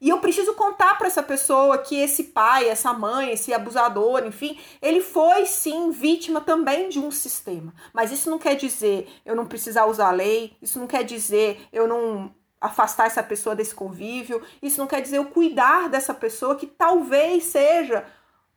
[0.00, 4.58] E eu preciso contar para essa pessoa que esse pai, essa mãe, esse abusador, enfim,
[4.82, 7.72] ele foi sim vítima também de um sistema.
[7.92, 11.66] Mas isso não quer dizer eu não precisar usar a lei, isso não quer dizer
[11.72, 14.42] eu não afastar essa pessoa desse convívio.
[14.62, 18.04] Isso não quer dizer eu cuidar dessa pessoa que talvez seja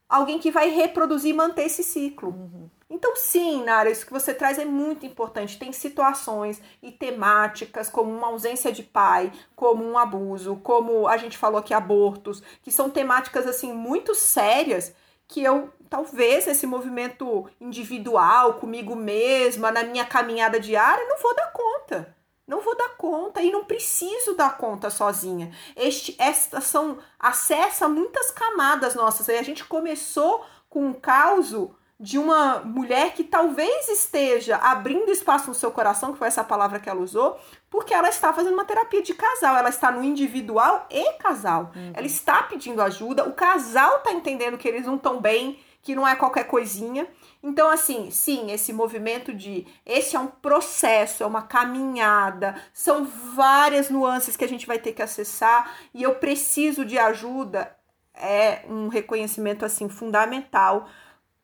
[0.07, 2.29] alguém que vai reproduzir e manter esse ciclo.
[2.29, 2.69] Uhum.
[2.89, 5.59] Então, sim, Nara, isso que você traz é muito importante.
[5.59, 11.37] Tem situações e temáticas como uma ausência de pai, como um abuso, como a gente
[11.37, 14.93] falou aqui, abortos, que são temáticas assim muito sérias
[15.27, 21.51] que eu talvez esse movimento individual comigo mesma, na minha caminhada diária, não vou dar
[21.51, 22.15] conta.
[22.47, 25.51] Não vou dar conta e não preciso dar conta sozinha.
[25.75, 29.27] Este, estas são acessa muitas camadas nossas.
[29.27, 31.53] E a gente começou com um caos
[31.99, 36.79] de uma mulher que talvez esteja abrindo espaço no seu coração, que foi essa palavra
[36.79, 37.37] que ela usou,
[37.69, 41.71] porque ela está fazendo uma terapia de casal, ela está no individual e casal.
[41.75, 41.91] Uhum.
[41.93, 46.07] Ela está pedindo ajuda, o casal está entendendo que eles não estão bem, que não
[46.07, 47.05] é qualquer coisinha.
[47.43, 49.67] Então, assim, sim, esse movimento de.
[49.85, 54.93] Esse é um processo, é uma caminhada, são várias nuances que a gente vai ter
[54.93, 57.75] que acessar e eu preciso de ajuda.
[58.13, 60.89] É um reconhecimento, assim, fundamental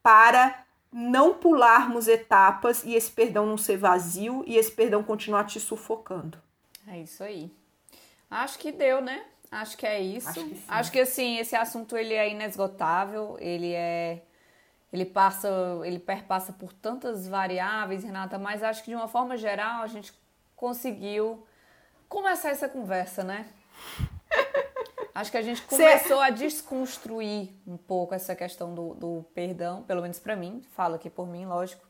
[0.05, 5.59] para não pularmos etapas e esse perdão não ser vazio e esse perdão continuar te
[5.59, 6.37] sufocando.
[6.87, 7.51] É isso aí.
[8.29, 9.25] Acho que deu, né?
[9.49, 10.29] Acho que é isso.
[10.29, 14.21] Acho que, Acho que assim, esse assunto ele é inesgotável, ele é
[14.93, 15.49] ele passa,
[15.83, 20.13] ele perpassa por tantas variáveis, Renata, mas acho que de uma forma geral a gente
[20.55, 21.43] conseguiu
[22.07, 23.47] começar essa conversa, né?
[25.15, 26.23] Acho que a gente começou Cê...
[26.23, 31.09] a desconstruir um pouco essa questão do, do perdão, pelo menos para mim, falo aqui
[31.09, 31.87] por mim, lógico.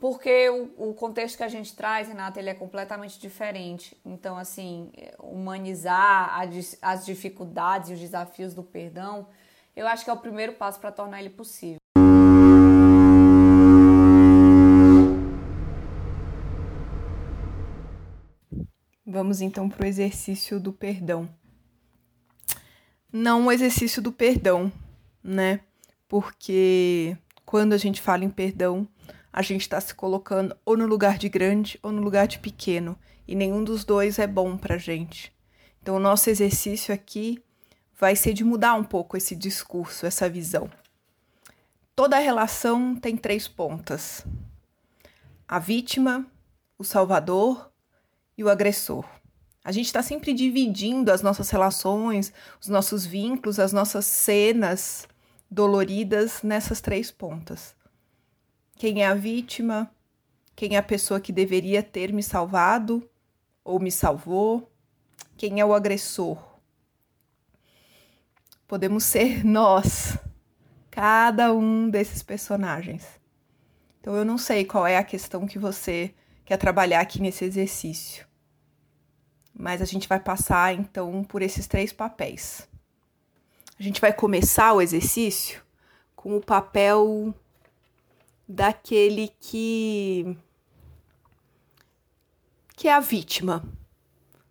[0.00, 3.94] Porque o, o, contexto que a gente traz, Renata, ele é completamente diferente.
[4.02, 6.44] Então, assim, humanizar a,
[6.80, 9.28] as dificuldades e os desafios do perdão,
[9.74, 11.76] eu acho que é o primeiro passo para tornar ele possível.
[19.04, 21.28] Vamos então para o exercício do perdão
[23.16, 24.70] não o exercício do perdão,
[25.22, 25.60] né?
[26.06, 28.86] Porque quando a gente fala em perdão,
[29.32, 32.98] a gente está se colocando ou no lugar de grande ou no lugar de pequeno,
[33.26, 35.32] e nenhum dos dois é bom para gente.
[35.82, 37.42] Então, o nosso exercício aqui
[37.98, 40.70] vai ser de mudar um pouco esse discurso, essa visão.
[41.94, 44.24] Toda relação tem três pontas:
[45.48, 46.26] a vítima,
[46.78, 47.70] o salvador
[48.36, 49.04] e o agressor.
[49.66, 55.08] A gente está sempre dividindo as nossas relações, os nossos vínculos, as nossas cenas
[55.50, 57.74] doloridas nessas três pontas.
[58.76, 59.90] Quem é a vítima?
[60.54, 63.10] Quem é a pessoa que deveria ter me salvado
[63.64, 64.70] ou me salvou?
[65.36, 66.38] Quem é o agressor?
[68.68, 70.16] Podemos ser nós,
[70.92, 73.04] cada um desses personagens.
[74.00, 76.14] Então eu não sei qual é a questão que você
[76.44, 78.24] quer trabalhar aqui nesse exercício
[79.58, 82.68] mas a gente vai passar então por esses três papéis.
[83.78, 85.62] A gente vai começar o exercício
[86.14, 87.34] com o papel
[88.46, 90.36] daquele que
[92.76, 93.64] que é a vítima,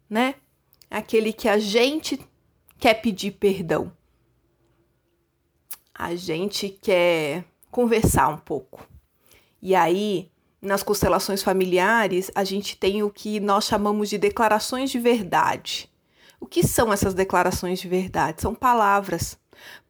[0.10, 0.36] né?
[0.89, 2.20] Aquele que a gente
[2.80, 3.95] quer pedir perdão.
[5.93, 8.88] A gente quer conversar um pouco.
[9.62, 10.32] E aí
[10.66, 15.89] nas constelações familiares, a gente tem o que nós chamamos de declarações de verdade.
[16.39, 18.41] O que são essas declarações de verdade?
[18.41, 19.38] São palavras.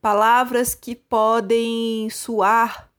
[0.02, 2.92] Palavras que podem soar,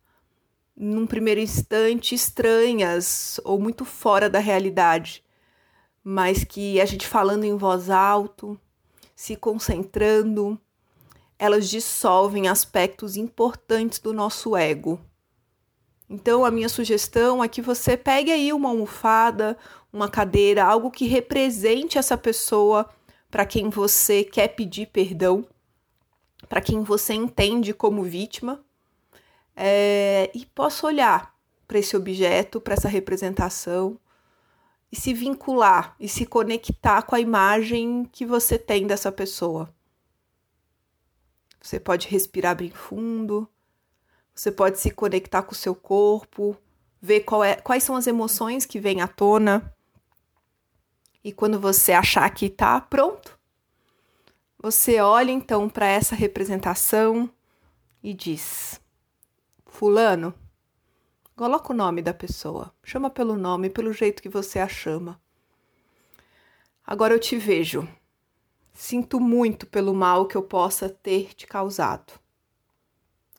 [0.77, 5.25] num primeiro instante, estranhas ou muito fora da realidade,
[6.03, 8.57] mas que a gente falando em voz alta,
[9.15, 10.61] se concentrando,
[11.39, 15.01] elas dissolvem aspectos importantes do nosso ego.
[16.09, 19.59] Então, a minha sugestão é que você pegue aí uma almofada,
[19.93, 22.89] uma cadeira, algo que represente essa pessoa
[23.31, 25.45] para quem você quer pedir perdão,
[26.49, 28.65] para quem você entende como vítima,
[29.55, 31.35] é, e possa olhar
[31.67, 33.99] para esse objeto, para essa representação,
[34.93, 39.75] e se vincular e se conectar com a imagem que você tem dessa pessoa.
[41.61, 43.49] Você pode respirar bem fundo
[44.37, 46.55] você pode se conectar com o seu corpo,
[47.01, 49.75] ver é, quais são as emoções que vêm à tona.
[51.25, 53.37] E quando você achar que está pronto,
[54.59, 57.31] você olha então para essa representação
[58.03, 58.79] e diz:
[59.65, 60.35] Fulano,
[61.35, 65.19] coloca o nome da pessoa, chama pelo nome, pelo jeito que você a chama.
[66.87, 67.89] Agora eu te vejo.
[68.75, 72.26] Sinto muito pelo mal que eu possa ter te causado.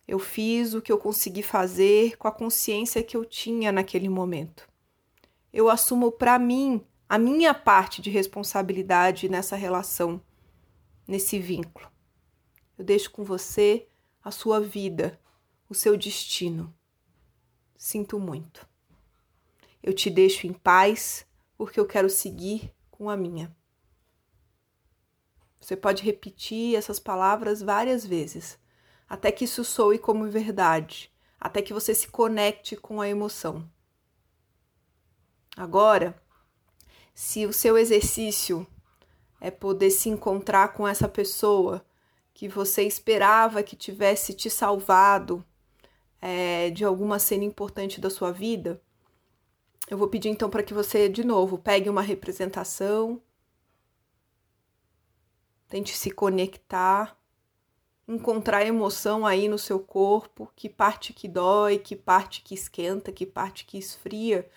[0.07, 4.67] Eu fiz o que eu consegui fazer com a consciência que eu tinha naquele momento.
[5.51, 10.21] Eu assumo para mim a minha parte de responsabilidade nessa relação,
[11.07, 11.91] nesse vínculo.
[12.77, 13.87] Eu deixo com você
[14.23, 15.19] a sua vida,
[15.69, 16.73] o seu destino.
[17.77, 18.67] sinto muito.
[19.81, 21.25] Eu te deixo em paz
[21.57, 23.55] porque eu quero seguir com a minha.
[25.59, 28.59] Você pode repetir essas palavras várias vezes,
[29.07, 33.69] até que isso soe como verdade, até que você se conecte com a emoção.
[35.55, 36.21] Agora,
[37.13, 38.67] se o seu exercício
[39.39, 41.85] é poder se encontrar com essa pessoa
[42.33, 45.43] que você esperava que tivesse te salvado
[46.21, 48.81] é, de alguma cena importante da sua vida,
[49.89, 53.21] eu vou pedir então para que você, de novo, pegue uma representação,
[55.67, 57.17] tente se conectar,
[58.07, 63.25] encontrar emoção aí no seu corpo, que parte que dói, que parte que esquenta, que
[63.25, 64.49] parte que esfria,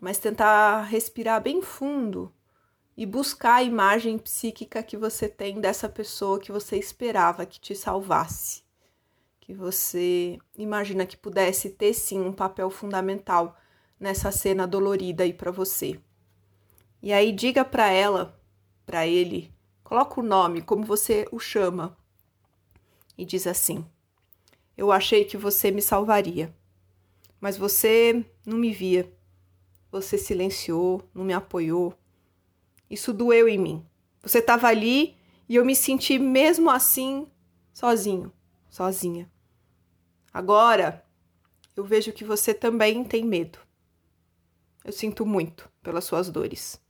[0.00, 2.32] mas tentar respirar bem fundo
[2.96, 7.74] e buscar a imagem psíquica que você tem dessa pessoa que você esperava que te
[7.74, 8.62] salvasse
[9.50, 13.58] que você imagina que pudesse ter sim um papel fundamental
[13.98, 15.98] nessa cena dolorida aí para você.
[17.02, 18.40] E aí diga para ela,
[18.86, 19.52] para ele,
[19.90, 21.96] coloca o nome como você o chama
[23.18, 23.84] e diz assim:
[24.76, 26.54] Eu achei que você me salvaria,
[27.40, 29.12] mas você não me via.
[29.90, 31.92] Você silenciou, não me apoiou.
[32.88, 33.84] Isso doeu em mim.
[34.22, 35.16] Você estava ali
[35.48, 37.26] e eu me senti mesmo assim
[37.72, 38.32] sozinho,
[38.68, 39.28] sozinha.
[40.32, 41.04] Agora,
[41.74, 43.58] eu vejo que você também tem medo.
[44.84, 46.80] Eu sinto muito pelas suas dores.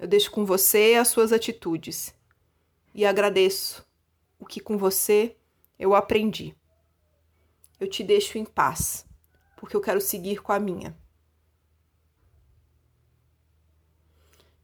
[0.00, 2.14] Eu deixo com você as suas atitudes
[2.94, 3.86] e agradeço
[4.38, 5.36] o que com você
[5.78, 6.56] eu aprendi.
[7.78, 9.06] Eu te deixo em paz,
[9.58, 10.96] porque eu quero seguir com a minha.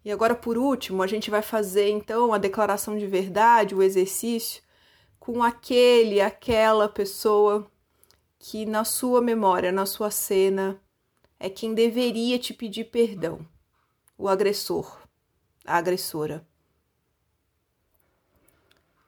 [0.03, 4.63] E agora, por último, a gente vai fazer então a declaração de verdade, o exercício
[5.21, 7.71] com aquele, aquela pessoa
[8.39, 10.81] que na sua memória, na sua cena,
[11.39, 13.47] é quem deveria te pedir perdão,
[14.17, 15.06] o agressor,
[15.67, 16.47] a agressora.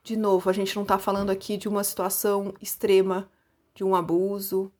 [0.02, 3.30] De novo, a gente não está falando aqui de uma situação extrema,
[3.74, 4.72] de um abuso,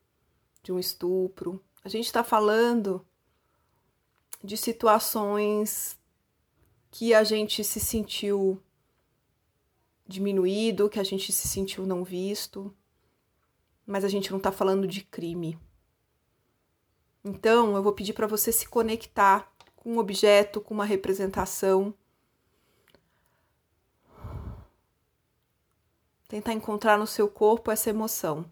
[0.63, 1.63] de um estupro.
[1.85, 3.05] A gente está falando
[4.43, 5.99] de situações
[6.91, 8.63] que a gente se sentiu
[10.07, 12.75] diminuído, que a gente se sentiu não visto,
[13.87, 15.59] mas a gente não está falando de crime.
[17.23, 19.53] Então, eu vou pedir para você se conectar
[19.89, 21.95] um objeto, com uma representação.
[26.29, 28.45] Tentar encontrar no seu corpo essa emoção.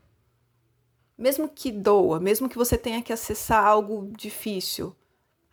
[1.16, 4.96] Mesmo que doa, mesmo que você tenha que acessar algo difícil,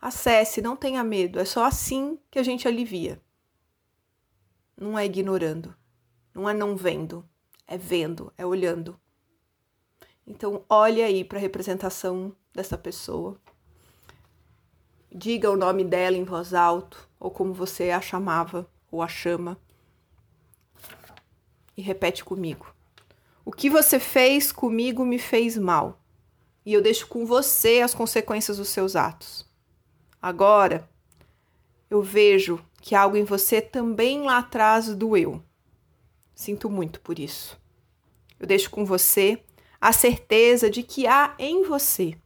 [0.00, 1.38] acesse, não tenha medo.
[1.38, 3.20] É só assim que a gente alivia.
[4.76, 5.74] Não é ignorando.
[6.34, 7.28] Não é não vendo,
[7.66, 8.98] é vendo, é olhando.
[10.26, 13.38] Então, olhe aí para a representação dessa pessoa.
[15.16, 19.56] Diga o nome dela em voz alta, ou como você a chamava ou a chama.
[21.76, 22.74] E repete comigo.
[23.44, 26.00] O que você fez comigo me fez mal,
[26.66, 29.48] e eu deixo com você as consequências dos seus atos.
[30.20, 30.90] Agora,
[31.88, 35.40] eu vejo que algo em você também lá atrás doeu.
[36.34, 37.56] Sinto muito por isso.
[38.40, 39.40] Eu deixo com você
[39.80, 42.18] a certeza de que há em você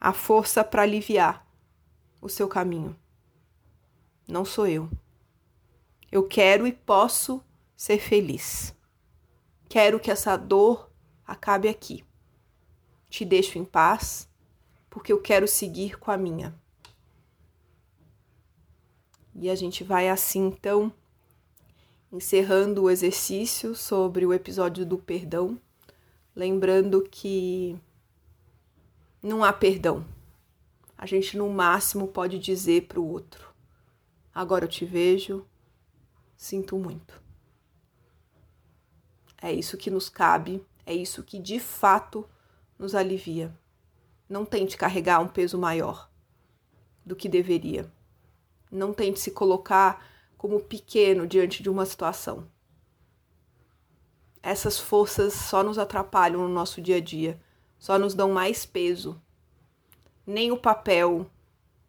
[0.00, 1.43] a força para aliviar
[2.24, 2.96] o seu caminho.
[4.26, 4.88] Não sou eu.
[6.10, 7.44] Eu quero e posso
[7.76, 8.74] ser feliz.
[9.68, 10.90] Quero que essa dor
[11.26, 12.02] acabe aqui.
[13.10, 14.26] Te deixo em paz,
[14.88, 16.58] porque eu quero seguir com a minha.
[19.34, 20.90] E a gente vai assim então
[22.10, 25.60] encerrando o exercício sobre o episódio do perdão,
[26.34, 27.78] lembrando que
[29.22, 30.06] não há perdão.
[31.04, 33.52] A gente no máximo pode dizer para o outro:
[34.34, 35.46] agora eu te vejo,
[36.34, 37.22] sinto muito.
[39.36, 42.26] É isso que nos cabe, é isso que de fato
[42.78, 43.54] nos alivia.
[44.26, 46.10] Não tente carregar um peso maior
[47.04, 47.92] do que deveria.
[48.72, 50.02] Não tente se colocar
[50.38, 52.48] como pequeno diante de uma situação.
[54.42, 57.38] Essas forças só nos atrapalham no nosso dia a dia,
[57.78, 59.20] só nos dão mais peso.
[60.26, 61.26] Nem o papel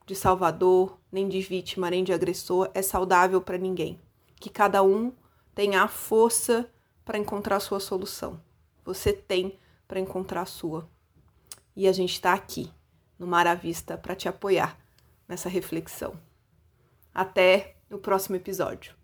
[0.05, 3.99] de salvador, nem de vítima, nem de agressor é saudável para ninguém.
[4.39, 5.11] Que cada um
[5.53, 6.69] tenha a força
[7.03, 8.39] para encontrar a sua solução.
[8.83, 9.57] Você tem
[9.87, 10.89] para encontrar a sua.
[11.75, 12.71] E a gente está aqui
[13.17, 14.77] no Mar à Vista para te apoiar
[15.27, 16.19] nessa reflexão.
[17.13, 18.94] Até no próximo episódio.